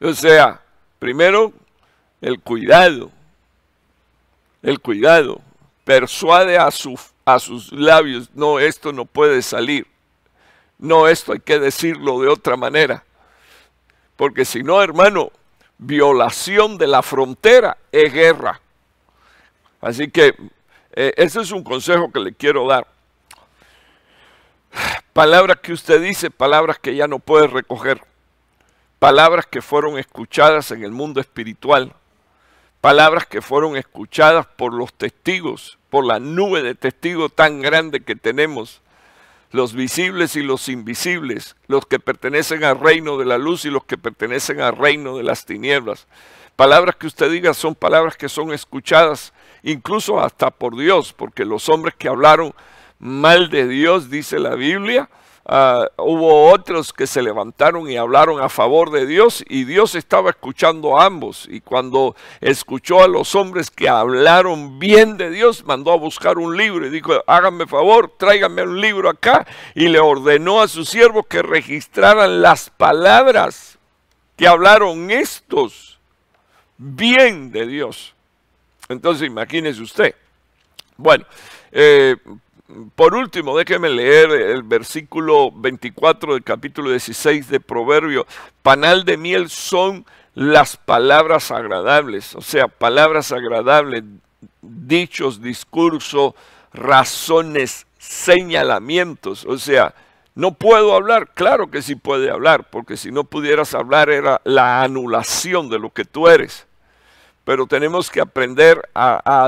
[0.00, 0.63] O sea,
[0.98, 1.52] Primero,
[2.20, 3.10] el cuidado.
[4.62, 5.40] El cuidado.
[5.84, 9.86] Persuade a, sus labios, no, esto no puede salir.
[10.78, 13.04] No, esto hay que decirlo de otra manera.
[14.16, 15.30] Porque si no, hermano,
[15.78, 18.60] violación de la frontera es guerra.
[19.80, 20.34] Así que
[20.94, 22.86] eh, ese es un consejo que le quiero dar.
[25.12, 28.00] Palabras que usted dice, palabras que ya no puede recoger
[28.98, 31.94] palabras que fueron escuchadas en el mundo espiritual,
[32.80, 38.16] palabras que fueron escuchadas por los testigos, por la nube de testigos tan grande que
[38.16, 38.82] tenemos,
[39.50, 43.84] los visibles y los invisibles, los que pertenecen al reino de la luz y los
[43.84, 46.08] que pertenecen al reino de las tinieblas.
[46.56, 49.32] Palabras que usted diga son palabras que son escuchadas
[49.62, 52.54] incluso hasta por Dios, porque los hombres que hablaron
[52.98, 55.08] mal de Dios, dice la Biblia,
[55.46, 60.30] Ah, hubo otros que se levantaron y hablaron a favor de Dios y Dios estaba
[60.30, 61.46] escuchando a ambos.
[61.50, 66.56] Y cuando escuchó a los hombres que hablaron bien de Dios, mandó a buscar un
[66.56, 69.46] libro y dijo, háganme favor, tráiganme un libro acá.
[69.74, 73.78] Y le ordenó a sus siervos que registraran las palabras
[74.36, 75.98] que hablaron estos
[76.78, 78.14] bien de Dios.
[78.88, 80.14] Entonces imagínese usted.
[80.96, 81.26] Bueno,
[81.70, 82.16] eh,
[82.94, 88.26] por último, déjeme leer el versículo 24 del capítulo 16 de Proverbio.
[88.62, 90.04] Panal de miel son
[90.34, 94.02] las palabras agradables, o sea, palabras agradables,
[94.60, 96.34] dichos, discurso,
[96.72, 99.44] razones, señalamientos.
[99.44, 99.94] O sea,
[100.34, 104.82] no puedo hablar, claro que sí puede hablar, porque si no pudieras hablar era la
[104.82, 106.66] anulación de lo que tú eres.
[107.44, 109.44] Pero tenemos que aprender a,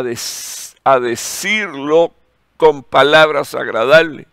[0.85, 2.13] a decirlo
[2.57, 4.27] con palabras agradables.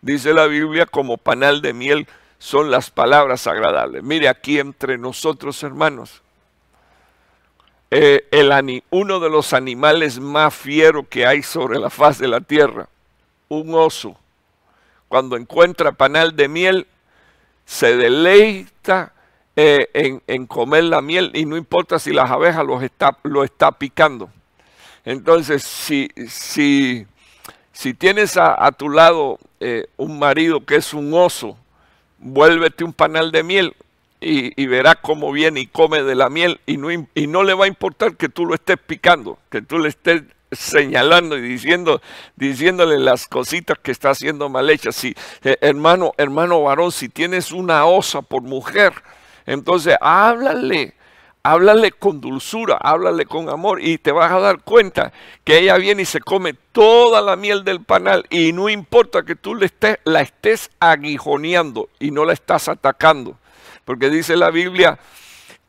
[0.00, 2.08] Dice la Biblia, como panal de miel
[2.38, 4.02] son las palabras agradables.
[4.02, 6.22] Mire aquí entre nosotros, hermanos,
[7.90, 8.26] eh,
[8.90, 12.88] uno de los animales más fieros que hay sobre la faz de la tierra,
[13.48, 14.16] un oso,
[15.08, 16.86] cuando encuentra panal de miel,
[17.64, 19.12] se deleita
[19.54, 24.30] eh, en, comer la miel y no importa si las abejas está, lo está picando.
[25.04, 27.06] Entonces, si, si
[27.72, 31.56] si tienes a, tu lado eh, un marido que es un oso,
[32.18, 33.76] vuélvete un panal de miel
[34.20, 37.54] y, y verás cómo viene y come de la miel y no, y no le
[37.54, 42.00] va a importar que tú lo estés picando, que tú le estés señalando y diciendo,
[42.36, 44.94] diciéndole las cositas que está haciendo mal hechas.
[44.94, 48.92] Si, eh, hermano, hermano varón, si tienes una osa por mujer,
[49.46, 50.94] entonces háblale,
[51.42, 55.12] háblale con dulzura, háblale con amor y te vas a dar cuenta
[55.44, 59.34] que ella viene y se come toda la miel del panal y no importa que
[59.34, 63.36] tú le estés, la estés aguijoneando y no la estás atacando.
[63.84, 64.98] Porque dice la Biblia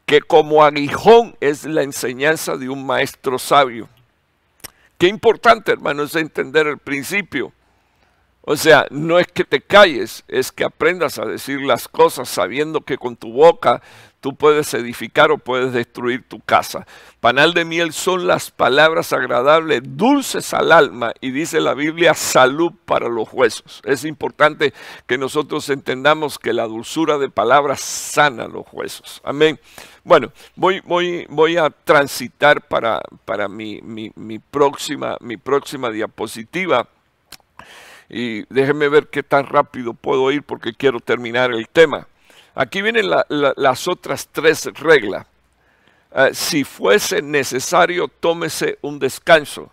[0.05, 3.89] que como aguijón es la enseñanza de un maestro sabio.
[4.97, 7.51] Qué importante, hermano, es entender el principio.
[8.45, 12.82] O sea, no es que te calles, es que aprendas a decir las cosas sabiendo
[12.82, 13.82] que con tu boca
[14.24, 16.88] Tú puedes edificar o puedes destruir tu casa.
[17.19, 22.71] Panal de miel son las palabras agradables, dulces al alma y dice la Biblia salud
[22.86, 23.82] para los huesos.
[23.84, 24.74] Es importante
[25.07, 29.19] que nosotros entendamos que la dulzura de palabras sana los huesos.
[29.26, 29.59] Amén.
[30.05, 36.88] Bueno, voy, voy, voy a transitar para, para mi, mi, próxima, mi próxima diapositiva.
[38.07, 42.07] Y déjenme ver qué tan rápido puedo ir porque quiero terminar el tema.
[42.56, 45.26] Aquí vienen las otras tres reglas.
[46.16, 49.72] Eh, si fuese necesario, tómese un descanso.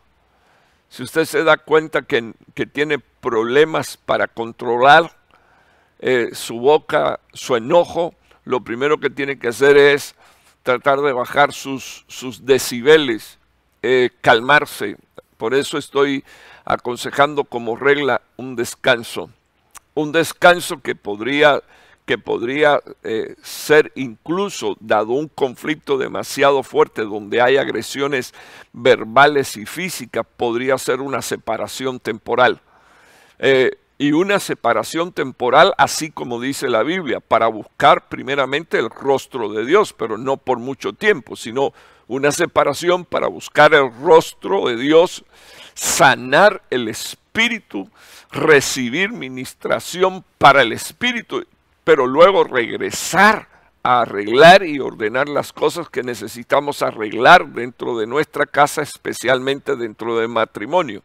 [0.88, 2.34] Si usted se da cuenta que,
[2.72, 5.14] tiene problemas para controlar
[5.98, 8.14] eh, su boca, su enojo,
[8.44, 10.14] lo primero que tiene que hacer es
[10.62, 13.38] tratar de bajar sus, sus decibeles,
[13.82, 14.96] eh, calmarse,
[15.36, 16.24] Por eso estoy
[16.64, 19.30] aconsejando como regla un descanso.
[19.94, 21.62] Un descanso que podría,
[22.10, 28.34] que podría eh, ser incluso, dado un conflicto demasiado fuerte donde hay agresiones
[28.72, 32.62] verbales y físicas, podría ser una separación temporal.
[33.38, 39.48] Eh, y una separación temporal, así como dice la Biblia, para buscar primeramente el rostro
[39.52, 41.72] de Dios, pero no por mucho tiempo, sino
[42.08, 45.24] una separación para buscar el rostro de Dios,
[45.74, 47.88] sanar el espíritu,
[48.32, 51.44] recibir ministración para el espíritu,
[51.90, 53.48] pero luego regresar
[53.82, 60.16] a arreglar y ordenar las cosas que necesitamos arreglar dentro de nuestra casa, especialmente dentro
[60.16, 61.02] del matrimonio.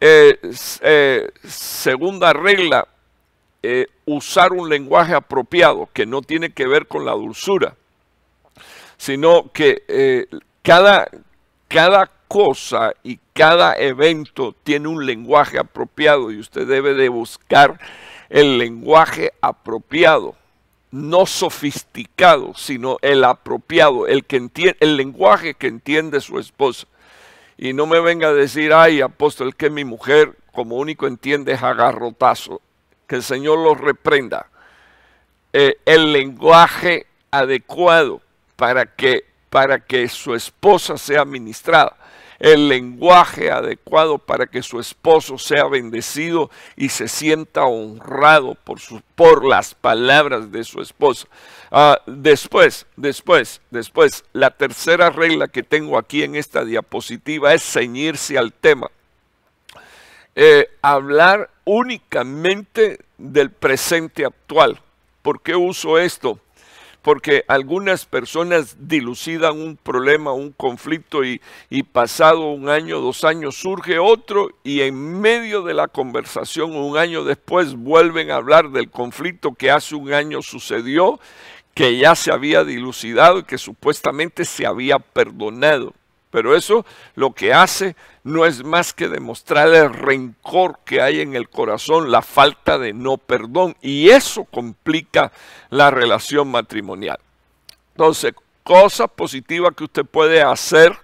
[0.00, 0.38] Eh,
[0.82, 2.86] eh, segunda regla,
[3.64, 7.74] eh, usar un lenguaje apropiado que no tiene que ver con la dulzura,
[8.96, 10.28] sino que
[10.62, 11.08] cada,
[11.66, 17.80] cada cosa y cada evento tiene un lenguaje apropiado y usted debe de buscar
[18.30, 20.36] el lenguaje apropiado,
[20.92, 26.86] no sofisticado, sino el apropiado, el, que entiende, el lenguaje que entiende su esposa.
[27.58, 31.62] Y no me venga a decir, ay, apóstol, que mi mujer como único entiende es
[31.62, 32.62] agarrotazo.
[33.06, 34.46] Que el Señor los reprenda.
[35.52, 38.22] Eh, el lenguaje adecuado
[38.56, 41.96] para que, para que su esposa sea ministrada
[42.40, 48.78] el lenguaje adecuado para que su esposo sea bendecido y se sienta honrado por,
[49.14, 51.28] por las palabras de su esposa.
[51.70, 58.38] Ah, después, después, después, la tercera regla que tengo aquí en esta diapositiva es ceñirse
[58.38, 58.90] al tema.
[60.34, 64.80] Eh, hablar únicamente del presente actual.
[65.20, 66.40] ¿Por qué uso esto?
[67.02, 71.40] Porque algunas personas dilucidan un problema, un conflicto y,
[71.92, 77.24] pasado un año, dos años surge otro y en medio de la conversación, un año
[77.24, 81.18] después, vuelven a hablar del conflicto que hace un año sucedió,
[81.74, 85.94] que ya se había dilucidado y que supuestamente se había perdonado.
[86.30, 91.34] Pero eso lo que hace no es más que demostrar el rencor que hay en
[91.34, 93.76] el corazón, la falta de no perdón.
[93.82, 95.32] Y eso complica
[95.70, 97.18] la relación matrimonial.
[97.94, 100.96] Entonces, cosa positiva que usted puede hacer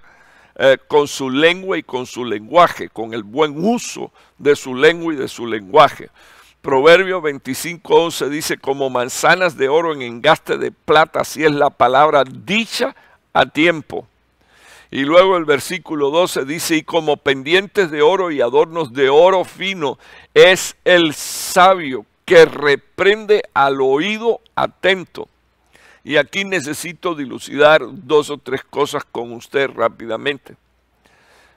[0.58, 5.12] eh, con su lengua y con su lenguaje, con el buen uso de su lengua
[5.12, 6.08] y de su lenguaje.
[6.62, 12.24] Proverbio 25.11 dice, como manzanas de oro en engaste de plata, así es la palabra
[12.24, 12.94] dicha
[13.32, 14.06] a tiempo
[14.90, 19.44] y luego el versículo 12 dice, y como pendientes de oro y adornos de oro
[19.44, 19.98] fino,
[20.32, 25.28] es el sabio que reprende al oído atento.
[26.04, 30.54] Y aquí necesito dilucidar dos o tres cosas con usted rápidamente.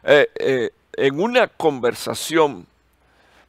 [0.04, 2.66] Eh, eh, en una conversación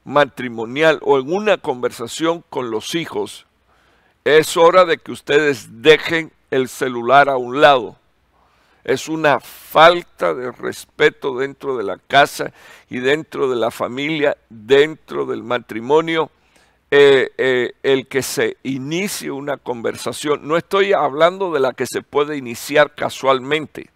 [0.05, 3.47] matrimonial o en una conversación con los hijos,
[4.25, 7.97] es hora de que ustedes dejen el celular a un lado
[8.85, 12.53] es una falta de respeto dentro de la casa
[12.89, 16.31] y dentro de la familia, dentro del matrimonio,
[16.91, 20.47] eh, eh, el que se inicie una conversación.
[20.49, 23.91] No estoy hablando de la que se puede iniciar casualmente.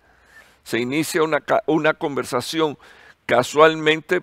[0.63, 2.79] Se inicia una, una conversación
[3.27, 4.23] casualmente,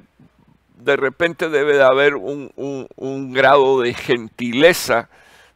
[0.78, 5.10] de repente debe de haber un, un grado de gentileza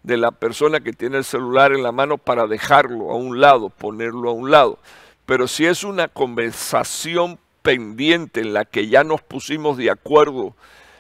[0.06, 3.70] de la persona que tiene el celular en la mano para dejarlo a un lado,
[3.70, 4.78] ponerlo a un lado.
[5.26, 10.56] Pero si es una conversación pendiente en la que ya nos pusimos de acuerdo,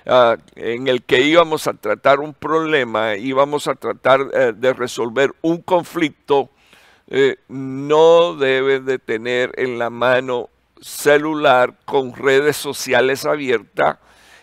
[0.08, 5.32] ah, en el que íbamos a tratar un problema, íbamos a tratar eh, de resolver
[5.43, 6.49] un conflicto,
[7.08, 10.49] eh, no debe de tener en la mano
[10.82, 13.99] celular con redes sociales abiertas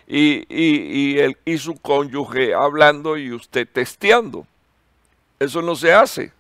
[0.07, 4.47] y, y, el, y su cónyuge hablando y usted testeando.
[5.43, 6.32] Eso no se hace.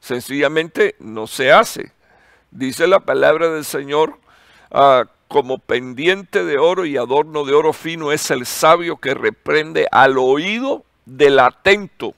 [0.00, 1.92] Sencillamente no se hace.
[2.50, 4.18] Dice la palabra del Señor,
[4.70, 9.86] ah, como pendiente de oro y adorno de oro fino es el sabio que reprende
[9.90, 12.14] al oído del atento.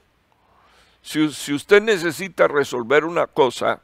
[1.02, 3.80] Si, si usted necesita resolver una cosa,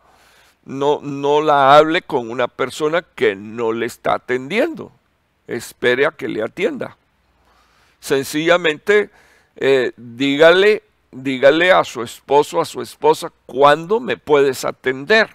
[0.64, 4.92] no, no la hable con una persona que no le está atendiendo.
[5.48, 6.96] Espere a que le atienda.
[7.98, 9.10] Sencillamente,
[9.56, 15.30] eh, dígale dígale a su esposo, a su esposa, ¿cuándo me puedes atender?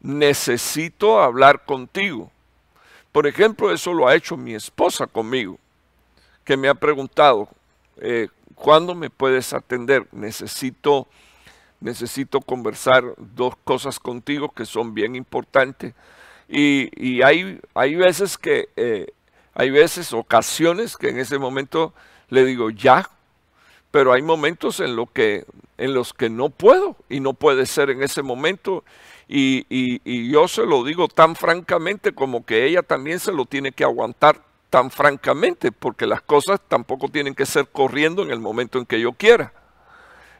[0.00, 2.30] Necesito hablar contigo.
[3.12, 5.58] Por ejemplo, eso lo ha hecho mi esposa conmigo,
[6.44, 7.48] que me ha preguntado,
[7.96, 10.06] eh, ¿cuándo me puedes atender?
[10.12, 11.08] Necesito,
[11.80, 15.94] necesito conversar dos cosas contigo que son bien importantes.
[16.48, 19.06] Y, hay, hay veces que, eh,
[19.54, 21.94] hay veces, ocasiones que en ese momento
[22.28, 23.08] le digo ya,
[23.96, 25.46] pero hay momentos en, lo que,
[25.78, 28.84] en los que no puedo y no puede ser en ese momento.
[29.26, 33.72] Y, y, yo se lo digo tan francamente como que ella también se lo tiene
[33.72, 38.78] que aguantar tan francamente, porque las cosas tampoco tienen que ser corriendo en el momento
[38.78, 39.54] en que yo quiera.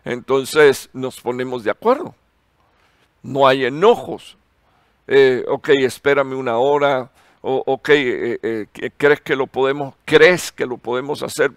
[0.05, 2.15] Entonces nos ponemos de acuerdo.
[3.23, 4.37] No hay enojos.
[5.07, 7.11] Eh, ok, espérame una hora.
[7.49, 11.53] O, ok, eh, eh, ¿crees que lo podemos, crees que lo podemos hacer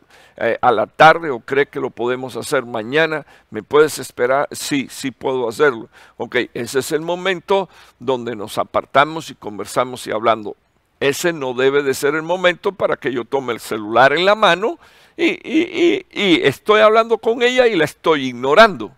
[0.61, 3.25] a la tarde o crees que lo podemos hacer mañana?
[3.49, 4.47] ¿Me puedes esperar?
[4.51, 5.89] Sí, sí puedo hacerlo.
[6.17, 10.55] Ok, ese es el momento donde nos apartamos y conversamos y hablando.
[10.99, 14.35] Ese no debe de ser el momento para que yo tome el celular en la
[14.35, 14.77] mano
[15.17, 18.91] y, estoy hablando con ella y la estoy ignorando.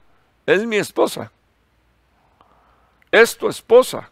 [0.46, 1.32] Es mi esposa.
[3.12, 4.12] Es tu esposa.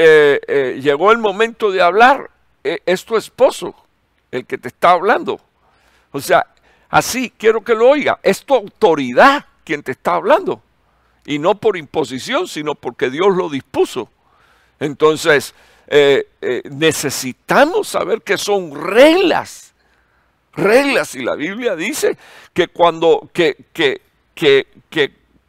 [0.00, 2.30] Eh, eh, llegó el momento de hablar.
[2.62, 3.74] Eh, es tu esposo
[4.30, 5.40] el que te está hablando.
[6.12, 6.46] O sea,
[6.88, 8.20] así quiero que lo oiga.
[8.22, 10.62] Es tu autoridad quien te está hablando.
[11.26, 14.08] Y no por imposición, sino porque Dios lo dispuso.
[14.78, 15.52] Entonces,
[16.70, 19.74] necesitamos saber que son reglas.
[20.52, 21.16] Reglas.
[21.16, 22.16] Y la Biblia dice
[22.52, 24.00] que cuando, que, que,
[24.36, 24.68] que,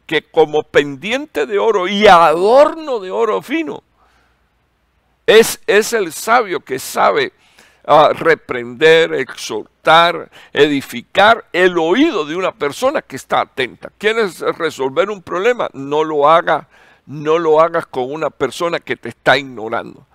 [0.06, 3.84] que como pendiente de oro y adorno de oro fino,
[5.38, 7.32] es, el sabio que sabe
[7.86, 13.90] ah, reprender, exhortar, edificar el oído de una persona que está atenta.
[13.96, 15.68] ¿Quieres resolver un problema?
[15.72, 16.68] No lo haga,
[17.06, 20.06] no lo hagas con una persona que te está ignorando.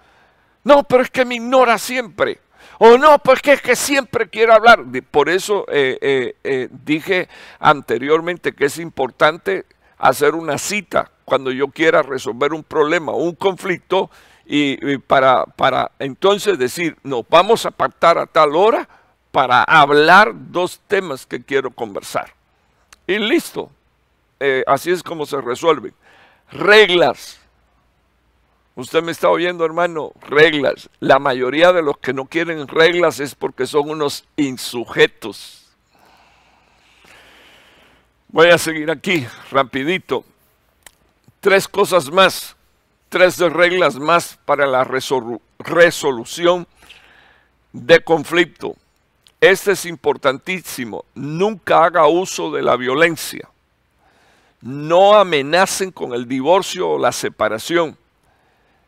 [0.64, 2.40] No, pero es que me ignora siempre.
[2.80, 4.84] O no, porque es que siempre quiere hablar.
[5.12, 9.66] Por eso eh, eh, eh, dije anteriormente que es importante
[9.98, 14.10] hacer una cita cuando yo quiera resolver un problema o un conflicto
[14.46, 18.88] y, para, para entonces decir, nos vamos a pactar a tal hora
[19.32, 22.34] para hablar dos temas que quiero conversar.
[23.08, 23.70] Y listo.
[24.68, 25.94] así es como se resuelven.
[26.52, 27.40] Reglas
[28.76, 30.90] Usted me está oyendo, hermano, reglas.
[31.00, 35.66] La mayoría de los que no quieren reglas es porque son unos insujetos.
[38.28, 40.26] Voy a seguir aquí, rapidito.
[41.40, 42.58] Tres cosas más,
[43.16, 46.68] tres reglas más para la resolución
[47.72, 48.76] de conflicto.
[49.40, 51.06] Este es importantísimo.
[51.16, 53.48] Nunca haga uso de la violencia.
[54.60, 57.98] No amenacen con el divorcio o la separación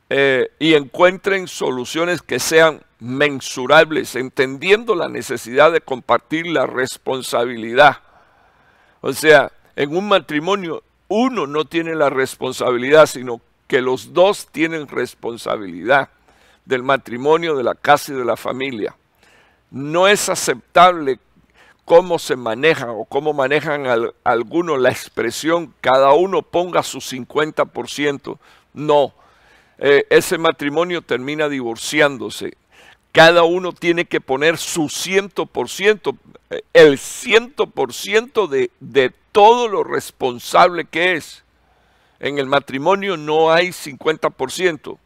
[0.09, 7.99] eh, y encuentren soluciones que sean mensurables, entendiendo la necesidad de compartir la responsabilidad.
[8.99, 14.88] O sea, en un matrimonio uno no tiene la responsabilidad, sino que los dos tienen
[14.88, 16.09] responsabilidad
[16.65, 18.95] del matrimonio, de la casa y de la familia.
[19.72, 21.20] No es aceptable
[21.86, 23.86] cómo se maneja o cómo manejan
[24.26, 28.38] algunos la expresión cada uno ponga su 50%.
[28.74, 29.13] No,
[29.78, 32.57] eh, ese matrimonio termina divorciándose.
[33.13, 36.18] Cada uno tiene que poner su 100%,
[36.49, 41.43] eh, el 100% de, de todo lo responsable que es.
[42.20, 44.97] En el matrimonio no hay 50%.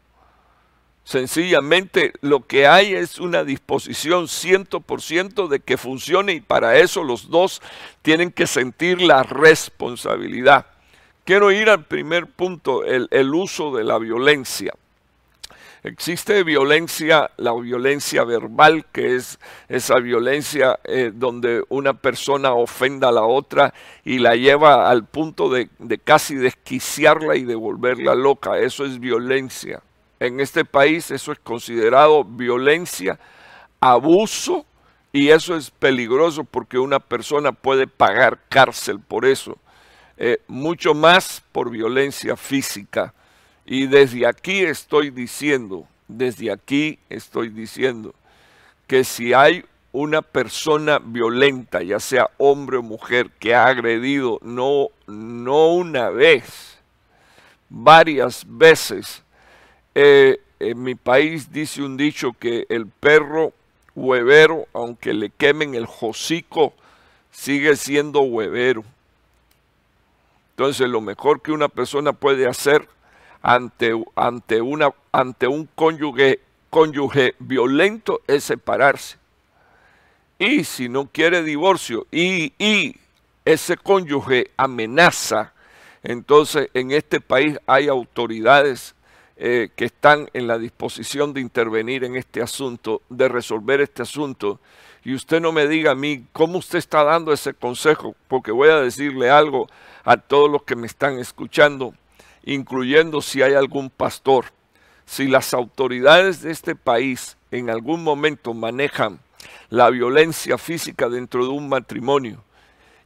[1.04, 7.28] Sencillamente lo que hay es una disposición 100% de que funcione y para eso los
[7.28, 7.60] dos
[8.02, 10.66] tienen que sentir la responsabilidad.
[11.24, 14.72] Quiero ir al primer punto, el, uso de la violencia.
[15.84, 23.12] Existe violencia, la violencia verbal, que es esa violencia eh, donde una persona ofenda a
[23.12, 23.74] la otra
[24.04, 28.58] y la lleva al punto de, de, casi desquiciarla y de volverla loca.
[28.58, 29.82] Eso es violencia.
[30.20, 33.18] En este país eso es considerado violencia,
[33.80, 34.64] abuso,
[35.12, 39.58] y eso es peligroso porque una persona puede pagar cárcel por eso.
[40.16, 43.12] Eh, mucho más por violencia física.
[43.64, 48.14] Y desde aquí estoy diciendo, desde aquí estoy diciendo
[48.86, 54.88] que si hay una persona violenta, ya sea hombre o mujer, que ha agredido no,
[55.06, 56.78] no una vez,
[57.68, 59.22] varias veces,
[59.94, 63.52] eh, en mi país dice un dicho que el perro
[63.94, 66.72] huevero, aunque le quemen el hocico,
[67.30, 68.84] sigue siendo huevero.
[70.50, 72.88] Entonces lo mejor que una persona puede hacer
[73.42, 76.40] ante, ante, una, ante un cónyuge,
[76.70, 79.18] cónyuge violento es separarse.
[80.38, 82.96] Y si no quiere divorcio y, y
[83.44, 85.52] ese cónyuge amenaza,
[86.02, 88.94] entonces en este país hay autoridades
[89.36, 94.60] eh, que están en la disposición de intervenir en este asunto, de resolver este asunto,
[95.04, 98.68] y usted no me diga a mí cómo usted está dando ese consejo, porque voy
[98.68, 99.68] a decirle algo
[100.04, 101.94] a todos los que me están escuchando,
[102.44, 104.46] incluyendo si hay algún pastor.
[105.06, 109.20] Si las autoridades de este país en algún momento manejan
[109.68, 112.42] la violencia física dentro de un matrimonio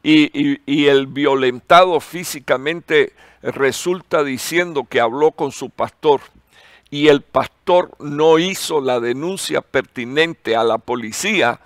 [0.02, 3.12] y, el violentado físicamente
[3.42, 6.20] resulta diciendo que habló con su pastor
[6.90, 11.60] y el pastor no hizo la denuncia pertinente a la policía,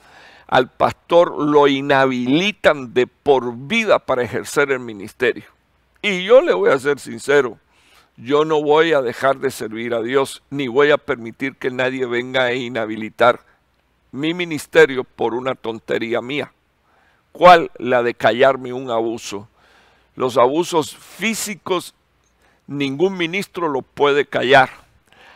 [0.47, 5.60] al pastor lo inhabilitan de por vida para ejercer el ministerio.
[6.03, 7.59] Y yo le voy a ser sincero,
[8.17, 12.07] yo no voy a dejar de servir a Dios, ni voy a permitir que nadie
[12.07, 13.45] venga a inhabilitar
[14.11, 16.53] mi ministerio por una tontería mía.
[17.33, 17.71] ¿Cuál?
[17.79, 19.49] La de callarme un abuso.
[20.17, 21.95] Los abusos físicos,
[22.67, 24.71] ningún ministro lo puede callar.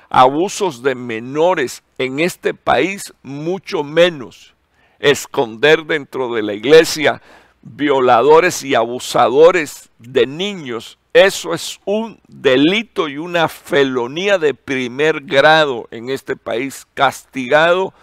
[0.08, 4.54] Abusos de menores en este país, mucho menos
[4.98, 7.20] esconder dentro de la iglesia
[7.64, 10.98] violadores y abusadores de niños.
[11.12, 17.94] Eso es un delito y una felonía de primer grado en este país, castigado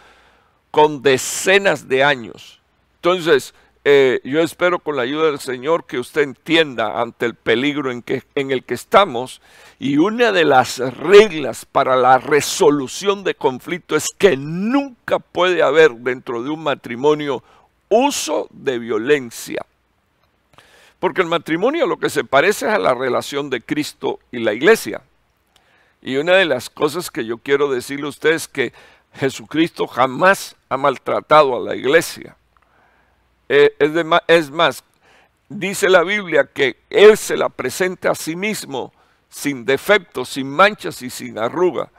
[0.71, 2.59] con decenas de años.
[2.95, 3.53] Entonces,
[3.83, 8.03] eh, yo espero con la ayuda del Señor que usted entienda ante el peligro en,
[8.03, 9.41] que, en el que estamos
[9.79, 15.93] y una de las reglas para la resolución de conflicto es que nunca puede haber
[15.93, 17.43] dentro de un matrimonio
[17.91, 19.63] uso de violencia.
[20.99, 24.53] Porque el matrimonio lo que se parece es a la relación de Cristo y la
[24.53, 25.01] iglesia.
[26.01, 28.73] Y una de las cosas que yo quiero decirle a usted es que
[29.13, 32.35] Jesucristo jamás ha maltratado a la iglesia.
[33.49, 33.75] Eh,
[34.27, 34.83] es, más,
[35.49, 38.93] dice la Biblia que Él se la presenta a sí mismo
[39.29, 41.89] sin defectos, sin manchas y sin arruga.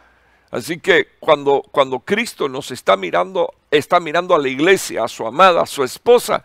[0.51, 5.26] Así que cuando, cuando Cristo nos está mirando, está mirando a la iglesia, a su
[5.26, 6.44] amada, a su esposa,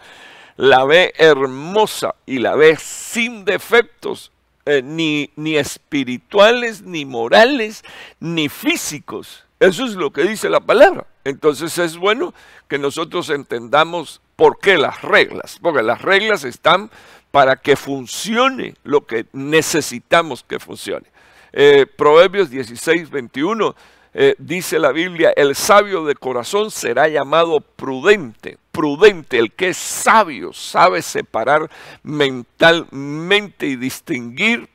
[0.55, 4.31] la ve hermosa y la ve sin defectos,
[4.65, 7.83] eh, ni, ni espirituales, ni morales,
[8.19, 9.43] ni físicos.
[9.59, 11.05] Eso es lo que dice la palabra.
[11.23, 12.33] Entonces es bueno
[12.67, 15.59] que nosotros entendamos por qué las reglas.
[15.61, 16.89] Porque las reglas están
[17.31, 21.07] para que funcione lo que necesitamos que funcione.
[21.53, 23.75] Eh, Proverbios 16, 21
[24.19, 28.57] eh, dice la Biblia, el sabio de corazón será llamado prudente.
[28.71, 31.69] Prudente, el que es sabio, sabe separar
[32.01, 34.69] mentalmente y distinguir,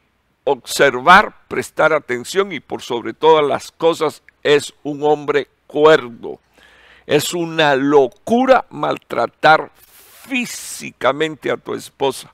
[0.44, 6.38] observar, prestar atención y por sobre todas las cosas es un hombre cuerdo.
[7.04, 12.32] Es una locura maltratar físicamente a tu esposa.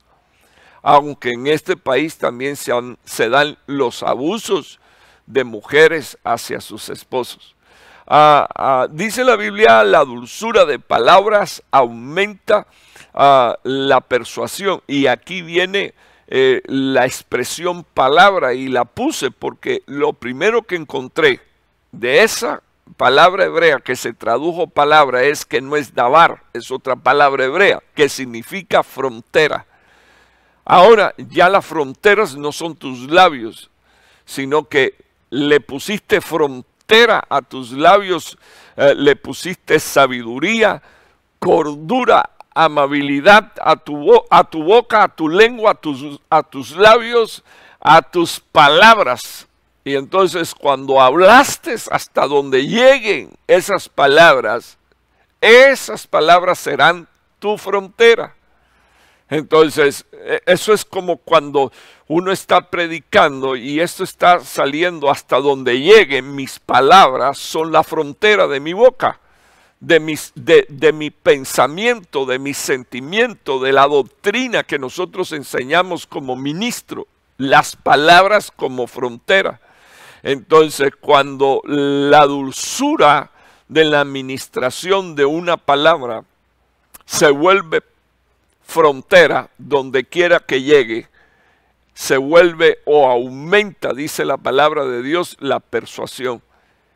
[0.83, 2.71] Aunque en este país también se,
[3.07, 4.79] se dan los abusos
[5.29, 7.55] de mujeres hacia sus esposos.
[8.07, 12.67] Ah, ah, dice la Biblia, la dulzura de palabras aumenta
[13.13, 14.83] ah, la persuasión.
[14.87, 15.93] Y aquí viene
[16.27, 21.41] eh, la expresión palabra y la puse porque lo primero que encontré
[21.93, 22.63] de esa
[22.97, 27.83] palabra hebrea que se tradujo palabra es que no es dabar, es otra palabra hebrea
[27.95, 29.67] que significa frontera.
[30.65, 33.71] Ahora ya las fronteras no son tus labios,
[34.25, 38.39] sino que le pusiste frontera a tus labios,
[38.77, 40.83] eh, le pusiste sabiduría,
[41.39, 47.45] cordura, amabilidad a tu, a tu boca, a tu lengua, a tus, a tus labios,
[47.81, 49.47] a tus palabras.
[49.85, 54.77] Y entonces cuando hablaste hasta donde lleguen esas palabras,
[55.41, 57.09] esas palabras serán
[57.39, 58.35] tu frontera.
[59.31, 61.73] Entonces, e, eso es como cuando
[62.07, 68.47] uno está predicando y esto está saliendo hasta donde lleguen mis palabras, son la frontera
[68.47, 69.21] de mi boca,
[69.81, 76.07] de, mis, de, de mi pensamiento, de mi sentimiento, de la doctrina que nosotros enseñamos
[76.07, 77.07] como ministro,
[77.37, 79.61] las palabras como frontera.
[80.23, 83.31] Entonces, cuando la dulzura
[83.69, 86.25] de la administración de una palabra
[87.05, 87.83] se vuelve
[88.69, 91.09] frontera donde quiera que llegue,
[91.95, 96.43] se vuelve o aumenta, dice la palabra de Dios, la persuasión.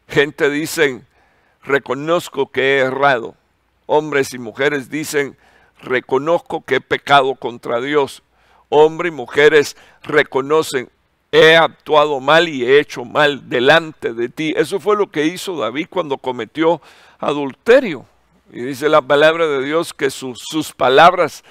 [0.06, 1.06] Gente dicen,
[1.64, 3.34] reconozco que he errado.
[3.86, 5.36] Hombres y mujeres dicen,
[5.80, 8.22] reconozco que he pecado contra Dios.
[8.68, 10.90] Hombres y mujeres reconocen,
[11.32, 14.52] he actuado mal y he hecho mal delante de ti.
[14.56, 16.82] Eso fue lo que hizo David cuando cometió
[17.18, 18.04] adulterio.
[18.52, 21.42] Y dice la palabra de Dios que sus, sus palabras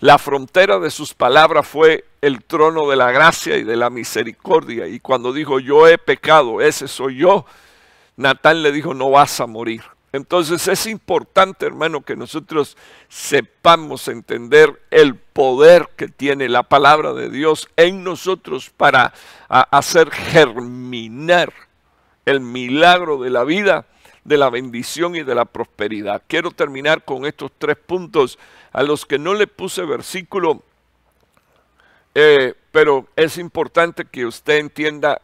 [0.00, 4.86] La frontera de sus palabras fue el trono de la gracia y de la misericordia.
[4.86, 7.46] Y cuando dijo, yo he pecado, ese soy yo,
[8.16, 9.82] Natán le dijo, no vas a morir.
[10.12, 12.76] Entonces es importante, hermano, que nosotros
[13.08, 19.12] sepamos entender el poder que tiene la palabra de Dios en nosotros para
[19.48, 21.52] hacer germinar
[22.24, 23.86] el milagro de la vida,
[24.24, 26.22] de la bendición y de la prosperidad.
[26.26, 28.38] Quiero terminar con estos tres puntos
[28.76, 30.62] a los que no le puse versículo,
[32.14, 35.22] eh, pero es importante que usted entienda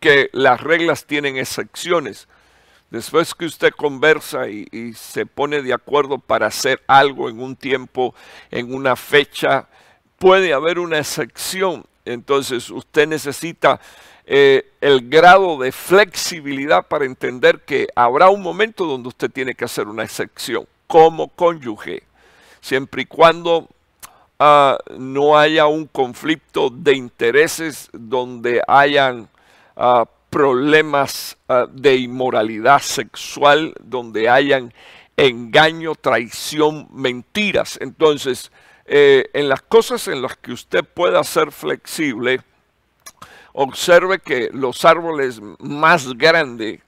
[0.00, 2.26] que las reglas tienen excepciones.
[2.90, 8.14] Después que usted conversa y, se pone de acuerdo para hacer algo en un tiempo,
[8.50, 9.68] en una fecha,
[10.18, 11.84] puede haber una excepción.
[12.06, 13.78] Entonces usted necesita
[14.24, 19.66] eh, el grado de flexibilidad para entender que habrá un momento donde usted tiene que
[19.66, 22.05] hacer una excepción como cónyuge,
[22.66, 23.68] siempre y cuando
[24.40, 29.28] ah, no haya un conflicto de intereses donde hayan
[29.76, 34.74] uh, problemas ah, de inmoralidad sexual, donde hayan
[35.16, 37.78] engaño, traición, mentiras.
[37.80, 38.50] Entonces,
[38.86, 42.40] eh, en las cosas en las que usted pueda ser flexible,
[43.52, 46.80] observe que los árboles más grandes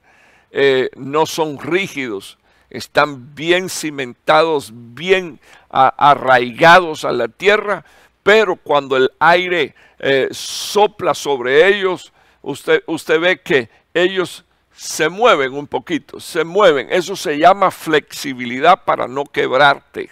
[0.51, 2.38] eh, no son rígidos,
[2.71, 5.41] están bien cimentados, bien
[5.71, 7.85] arraigados a la tierra,
[8.23, 12.13] pero cuando el aire eh, sopla sobre ellos,
[12.43, 14.45] usted, usted ve que ellos
[14.79, 16.89] se mueven un poquito, se mueven.
[16.91, 20.11] Eso se llama flexibilidad para no quebrarte.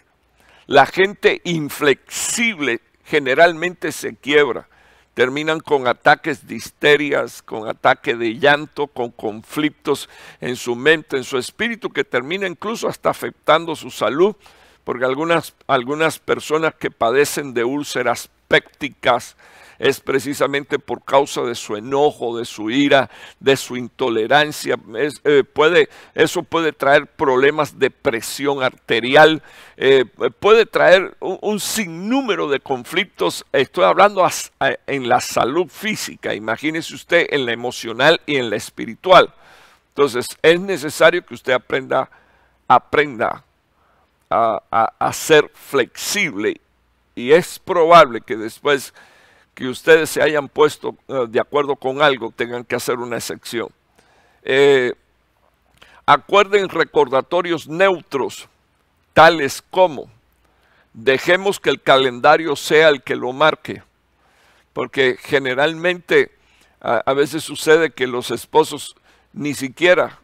[0.66, 4.68] La gente inflexible generalmente se quiebra.
[5.16, 10.10] Terminan con ataques de histerias, con ataques de llanto, con conflictos
[10.42, 14.36] en su mente, en su espíritu, que termina incluso hasta afectando su salud,
[14.84, 19.38] porque algunas, algunas personas que padecen de úlceras pépticas,
[19.78, 23.10] es precisamente por causa de su enojo, de su ira,
[23.40, 24.78] de su intolerancia.
[25.24, 29.42] Eh, eso puede traer problemas de presión arterial,
[29.76, 30.04] eh,
[30.38, 33.44] puede traer un, sinnúmero de conflictos.
[33.52, 34.26] Estoy hablando
[34.86, 39.32] en la salud física, imagínese usted en la emocional y en la espiritual.
[39.88, 42.10] Entonces es necesario que usted aprenda,
[42.68, 43.42] aprenda
[44.28, 44.60] a,
[44.98, 46.60] a ser flexible
[47.14, 48.92] y es probable que después
[49.56, 53.70] que ustedes se hayan puesto eh, de acuerdo con algo, tengan que hacer una excepción.
[54.42, 54.92] Eh,
[56.04, 58.48] acuerden recordatorios neutros,
[59.14, 60.10] tales como
[60.92, 63.82] dejemos que el calendario sea el que lo marque,
[64.74, 66.30] porque generalmente
[66.80, 68.94] a veces sucede que los esposos
[69.32, 70.20] ni siquiera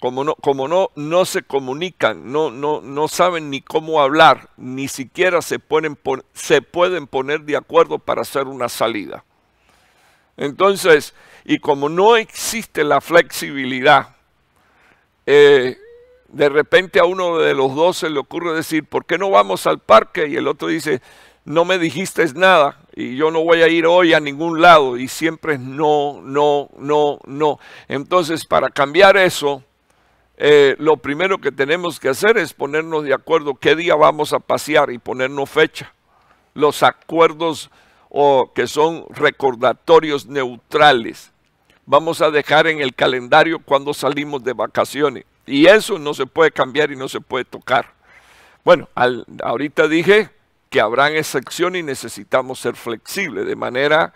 [0.00, 4.88] como no, como no, no se comunican, no, no, no saben ni cómo hablar, ni
[4.88, 5.98] siquiera se, pueden,
[6.34, 9.24] se pueden poner de acuerdo para hacer una salida.
[10.36, 14.16] Entonces, y como no existe la flexibilidad,
[15.26, 15.76] eh,
[16.28, 19.66] de repente a uno de los dos se le ocurre decir, ¿por qué no vamos
[19.66, 20.28] al parque?
[20.28, 21.02] Y el otro dice,
[21.44, 25.08] no me dijiste nada y yo no voy a ir hoy a ningún lado y
[25.08, 27.58] siempre es no, no, no, no.
[27.88, 29.64] Entonces, para cambiar eso,
[30.40, 34.38] eh, lo primero que tenemos que hacer es ponernos de acuerdo qué día vamos a
[34.38, 35.92] pasear y ponernos fecha.
[36.54, 37.70] Los acuerdos
[38.08, 41.32] o que son recordatorios neutrales.
[41.86, 45.24] Vamos a dejar en el calendario cuando salimos de vacaciones.
[45.44, 47.92] Y eso no se puede cambiar y no se puede tocar.
[48.64, 48.88] Bueno,
[49.42, 50.30] ahorita dije
[50.70, 54.12] que habrán excepciones y necesitamos ser flexibles, de manera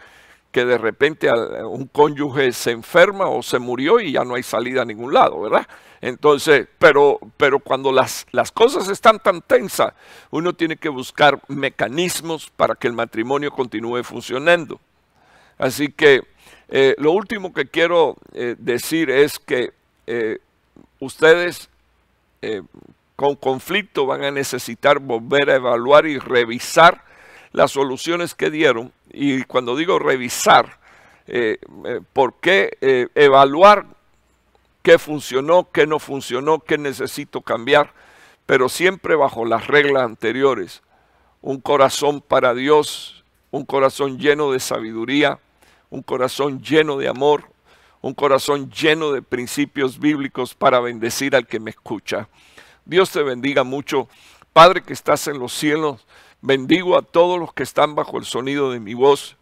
[0.52, 1.30] que de repente
[1.64, 5.40] un cónyuge se enferma o se murió y ya no hay salida a ningún lado,
[5.40, 5.66] ¿verdad?
[6.02, 9.94] Entonces, pero, pero cuando las, las cosas están tan tensas,
[10.30, 14.78] uno tiene que buscar mecanismos para que el matrimonio continúe funcionando.
[15.58, 16.22] Así que
[16.68, 19.72] eh, lo último que quiero eh, decir es que
[20.06, 20.38] eh,
[20.98, 21.68] ustedes
[23.14, 27.04] con conflicto van a necesitar volver a evaluar y revisar
[27.52, 28.92] las soluciones que dieron.
[29.12, 30.78] Y cuando digo revisar,
[32.12, 33.86] ¿por qué evaluar
[34.82, 37.92] qué funcionó, qué no funcionó, qué necesito cambiar,
[38.46, 40.82] pero siempre bajo las reglas anteriores.
[41.40, 45.38] Un corazón para Dios, un corazón lleno de sabiduría,
[45.90, 47.44] un corazón lleno de amor,
[48.00, 52.28] un corazón lleno de principios bíblicos para bendecir al que me escucha.
[52.84, 54.08] Dios te bendiga mucho.
[54.52, 56.04] Padre que estás en los cielos,
[56.42, 59.36] bendigo a todos los que están bajo el sonido de mi voz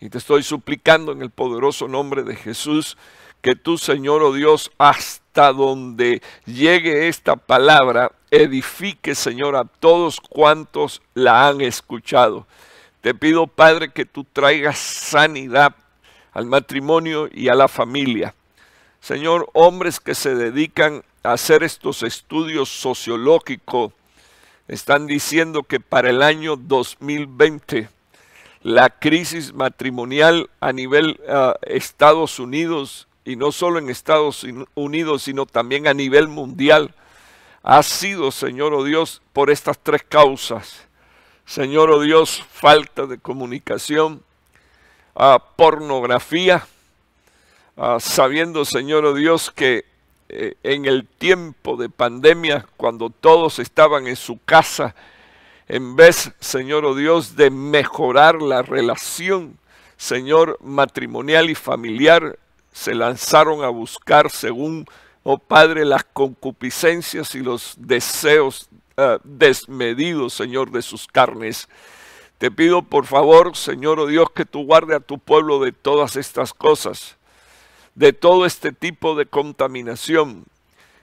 [0.00, 2.98] y te estoy suplicando en el poderoso nombre de Jesús
[3.40, 11.00] que tú, Señor, oh Dios, hasta donde llegue esta palabra, edifique, Señor, a todos cuantos
[11.14, 12.46] la han escuchado.
[13.00, 15.74] Te pido, Padre, que tú traigas sanidad
[16.32, 18.34] al matrimonio y a la familia.
[19.00, 23.92] Señor, hombres que se dedican a hacer estos estudios sociológicos
[24.70, 27.88] están diciendo que para el año 2020
[28.62, 35.44] la crisis matrimonial a nivel uh, Estados Unidos y no solo en Estados Unidos, sino
[35.44, 36.94] también a nivel mundial,
[37.62, 40.86] ha sido, Señor o oh Dios, por estas tres causas.
[41.44, 44.22] Señor o oh Dios, falta de comunicación,
[45.14, 46.64] uh, pornografía,
[47.76, 49.89] uh, sabiendo, Señor o oh Dios, que
[50.32, 54.94] eh, en el tiempo de pandemia, cuando todos estaban en su casa,
[55.66, 59.58] en vez, Señor o oh Dios, de mejorar la relación,
[59.96, 62.38] Señor, matrimonial y familiar,
[62.72, 64.86] se lanzaron a buscar, según,
[65.24, 71.68] oh Padre, las concupiscencias y los deseos uh, desmedidos, Señor, de sus carnes.
[72.38, 76.14] Te pido, por favor, Señor, oh Dios, que tú guarde a tu pueblo de todas
[76.14, 77.16] estas cosas,
[77.94, 80.44] de todo este tipo de contaminación,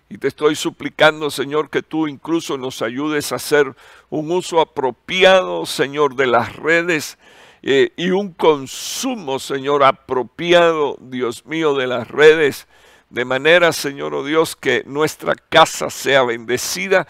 [0.09, 3.75] y te estoy suplicando, Señor, que tú incluso nos ayudes a hacer
[4.09, 7.17] un uso apropiado, Señor, de las redes
[7.61, 12.67] eh, y un consumo, Señor, apropiado, Dios mío, de las redes.
[13.09, 17.07] De manera, Señor, oh Dios, que nuestra casa sea bendecida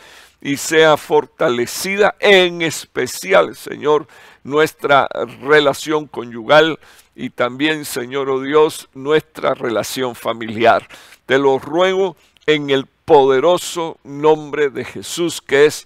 [0.47, 4.07] y sea fortalecida, en especial, Señor,
[4.45, 5.05] nuestra
[5.41, 6.79] relación conyugal
[7.17, 10.87] y también, Señor, oh Dios, nuestra relación familiar.
[11.25, 15.85] Te lo ruego en el poderoso nombre de Jesús, que es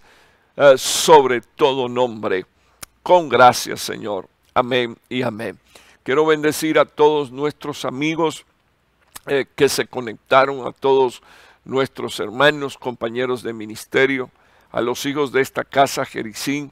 [0.57, 2.45] uh, sobre todo nombre.
[3.01, 4.28] Con gracias, Señor.
[4.53, 5.57] Amén y amén.
[6.03, 8.45] Quiero bendecir a todos nuestros amigos
[9.26, 11.24] eh, que se conectaron, a todos
[11.66, 14.30] nuestros hermanos, compañeros de ministerio,
[14.72, 16.72] a los hijos de esta casa, Jericín.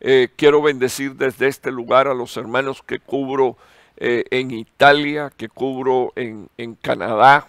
[0.00, 3.56] Eh, quiero bendecir desde este lugar a los hermanos que cubro
[3.96, 6.48] eh, en Italia, que cubro en,
[6.80, 7.48] Canadá,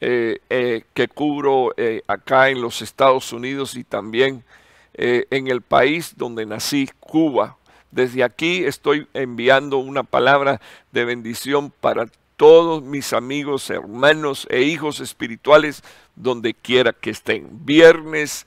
[0.00, 1.74] eh, que cubro
[2.06, 4.44] acá en los Estados Unidos y también
[4.94, 7.56] en el país donde nací, Cuba.
[7.92, 10.60] Desde aquí estoy enviando una palabra
[10.90, 12.06] de bendición para
[12.36, 15.82] todos mis amigos, hermanos e hijos espirituales,
[16.14, 17.48] donde quiera que estén.
[17.64, 18.46] Viernes,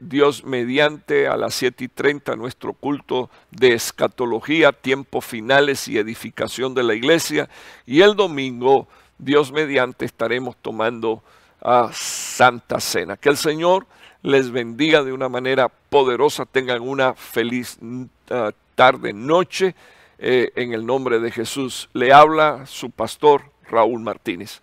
[0.00, 6.74] Dios mediante, a las 7 y 30, nuestro culto de escatología, tiempos finales y edificación
[6.74, 7.48] de la iglesia.
[7.84, 11.22] Y el domingo, Dios mediante estaremos tomando
[11.60, 13.16] a Santa Cena.
[13.16, 13.86] Que el Señor
[14.22, 16.46] les bendiga de una manera poderosa.
[16.46, 19.74] Tengan una feliz uh, tarde, noche,
[20.18, 21.88] eh, en el nombre de Jesús.
[21.92, 24.62] Le habla su pastor Raúl Martínez.